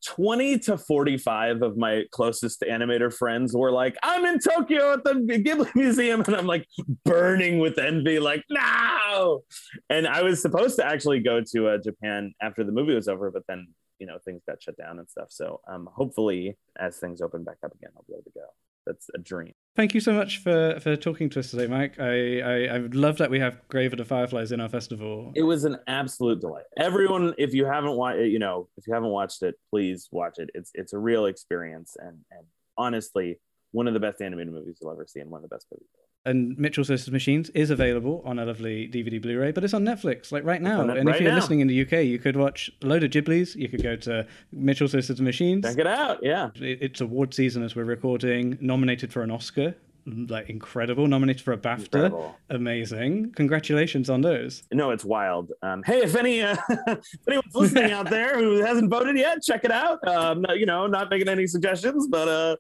[0.05, 5.13] 20 to 45 of my closest animator friends were like, I'm in Tokyo at the
[5.13, 6.23] Ghibli Museum.
[6.27, 6.67] And I'm like
[7.05, 9.45] burning with envy, like, no.
[9.89, 13.31] And I was supposed to actually go to uh, Japan after the movie was over,
[13.31, 13.69] but then,
[14.01, 15.29] you know, things got shut down and stuff.
[15.31, 18.47] So um, hopefully, as things open back up again, I'll be able to go
[18.87, 19.53] that's a dream.
[19.77, 21.99] Thank you so much for, for talking to us today, Mike.
[21.99, 25.33] I, I, I love that we have Grave of the Fireflies in our festival.
[25.35, 26.65] It was an absolute delight.
[26.77, 30.51] Everyone, if you haven't watched, you know, if you haven't watched it, please watch it.
[30.55, 33.39] It's it's a real experience, and and honestly,
[33.71, 35.89] one of the best animated movies you'll ever see, and one of the best movies
[36.25, 40.31] and Mitchells versus Machines is available on a lovely DVD Blu-ray, but it's on Netflix
[40.33, 40.83] like right now.
[40.83, 41.37] and right if you're now.
[41.37, 43.57] listening in the UK, you could watch a load of Ghiblis.
[43.57, 45.65] You could go to Mitchells versus Machines.
[45.65, 46.19] Check it out.
[46.23, 48.59] Yeah, it's award season as we're recording.
[48.61, 49.75] Nominated for an Oscar.
[50.07, 51.85] Like incredible, nominated for a BAFTA.
[51.85, 52.37] Incredible.
[52.49, 53.33] Amazing!
[53.33, 54.63] Congratulations on those.
[54.73, 55.53] No, it's wild.
[55.63, 59.63] Um, hey, if any uh, if anyone's listening out there who hasn't voted yet, check
[59.63, 60.07] it out.
[60.09, 62.57] Um, you know, not making any suggestions, but uh,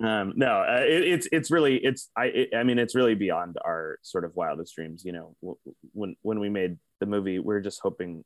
[0.00, 3.56] um, no, uh, it, it's it's really it's I it, I mean it's really beyond
[3.64, 5.04] our sort of wildest dreams.
[5.04, 5.36] You know,
[5.92, 8.24] when when we made the movie, we are just hoping,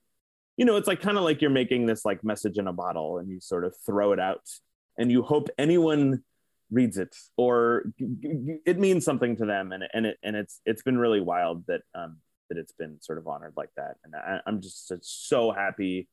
[0.56, 3.18] you know, it's like kind of like you're making this like message in a bottle,
[3.18, 4.48] and you sort of throw it out,
[4.96, 6.22] and you hope anyone
[6.70, 10.98] reads it or it means something to them, and and it and it's it's been
[10.98, 14.60] really wild that um that it's been sort of honored like that, and I, I'm
[14.60, 16.08] just so happy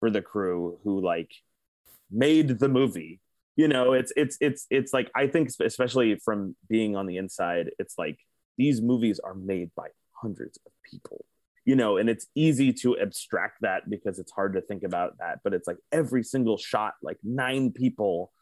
[0.00, 1.30] for the crew who like
[2.10, 3.20] made the movie
[3.56, 7.70] you know it's it's it's it's like i think especially from being on the inside
[7.78, 8.18] it's like
[8.58, 11.24] these movies are made by hundreds of people
[11.64, 15.40] you know and it's easy to abstract that because it's hard to think about that
[15.44, 18.32] but it's like every single shot like nine people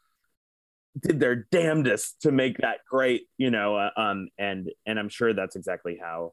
[0.98, 5.32] did their damnedest to make that great you know uh, um and and i'm sure
[5.32, 6.32] that's exactly how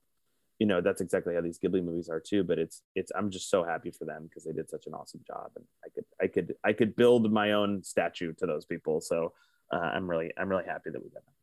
[0.59, 2.43] you know that's exactly how these Ghibli movies are too.
[2.43, 5.21] But it's it's I'm just so happy for them because they did such an awesome
[5.25, 9.01] job, and I could I could I could build my own statue to those people.
[9.01, 9.33] So
[9.71, 11.36] uh, I'm really I'm really happy that we got them.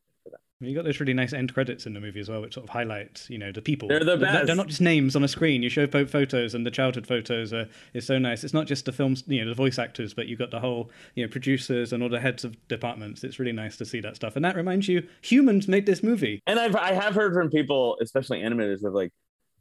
[0.60, 2.70] You got those really nice end credits in the movie as well, which sort of
[2.70, 3.88] highlights, you know, the people.
[3.88, 4.46] They're the best.
[4.46, 5.62] They're not just names on a screen.
[5.62, 8.44] You show photos, and the childhood photos are is so nice.
[8.44, 10.90] It's not just the films, you know, the voice actors, but you've got the whole,
[11.16, 13.24] you know, producers and all the heads of departments.
[13.24, 16.40] It's really nice to see that stuff, and that reminds you, humans made this movie.
[16.46, 19.12] And I've I have heard from people, especially animators, of like,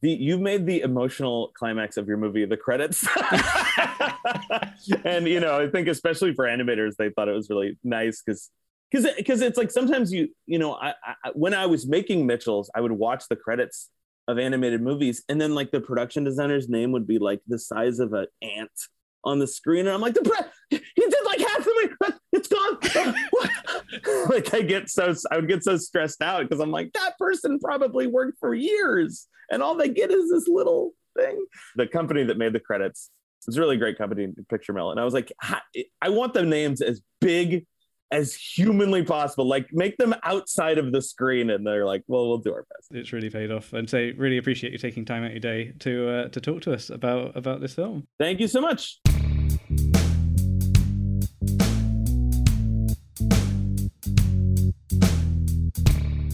[0.01, 3.07] the you made the emotional climax of your movie the credits
[5.05, 8.51] and you know i think especially for animators they thought it was really nice because
[8.93, 12.69] because because it's like sometimes you you know I, I when i was making mitchell's
[12.75, 13.89] i would watch the credits
[14.27, 17.99] of animated movies and then like the production designer's name would be like the size
[17.99, 18.71] of an ant
[19.25, 22.47] on the screen and i'm like the pre- he did like half the movie it's
[22.47, 22.77] gone.
[24.29, 27.59] Like i get so i would get so stressed out because i'm like that person
[27.59, 31.45] probably worked for years and all they get is this little thing.
[31.75, 33.11] The company that made the credits
[33.47, 35.31] it's a really great company Picturemill and i was like
[36.01, 37.65] i want the names as big
[38.14, 42.38] as humanly possible like make them outside of the screen and they're like well we'll
[42.38, 45.32] do our best it's really paid off and so really appreciate you taking time out
[45.32, 48.61] your day to uh, to talk to us about about this film thank you so
[48.61, 48.99] much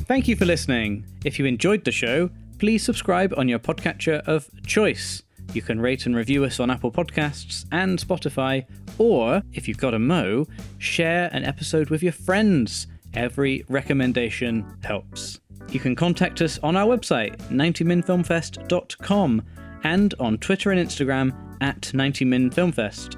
[0.09, 1.05] Thank you for listening.
[1.23, 5.21] If you enjoyed the show, please subscribe on your podcatcher of choice.
[5.53, 8.65] You can rate and review us on Apple Podcasts and Spotify,
[8.97, 10.45] or if you've got a mo,
[10.77, 12.87] share an episode with your friends.
[13.13, 15.39] Every recommendation helps.
[15.71, 19.41] You can contact us on our website, 90minfilmfest.com,
[19.83, 23.15] and on Twitter and Instagram at 90minfilmfest.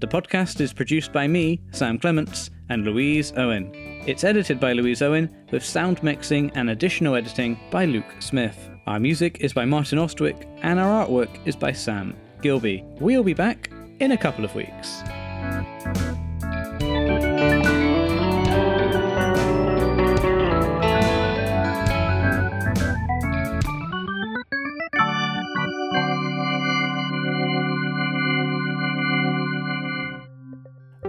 [0.00, 3.70] The podcast is produced by me, Sam Clements, and Louise Owen.
[4.06, 8.71] It's edited by Louise Owen, with sound mixing and additional editing by Luke Smith.
[8.84, 12.82] Our music is by Martin Ostwick, and our artwork is by Sam Gilby.
[12.98, 13.70] We'll be back
[14.00, 15.02] in a couple of weeks.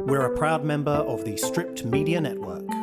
[0.05, 2.82] We're a proud member of the Stripped Media Network.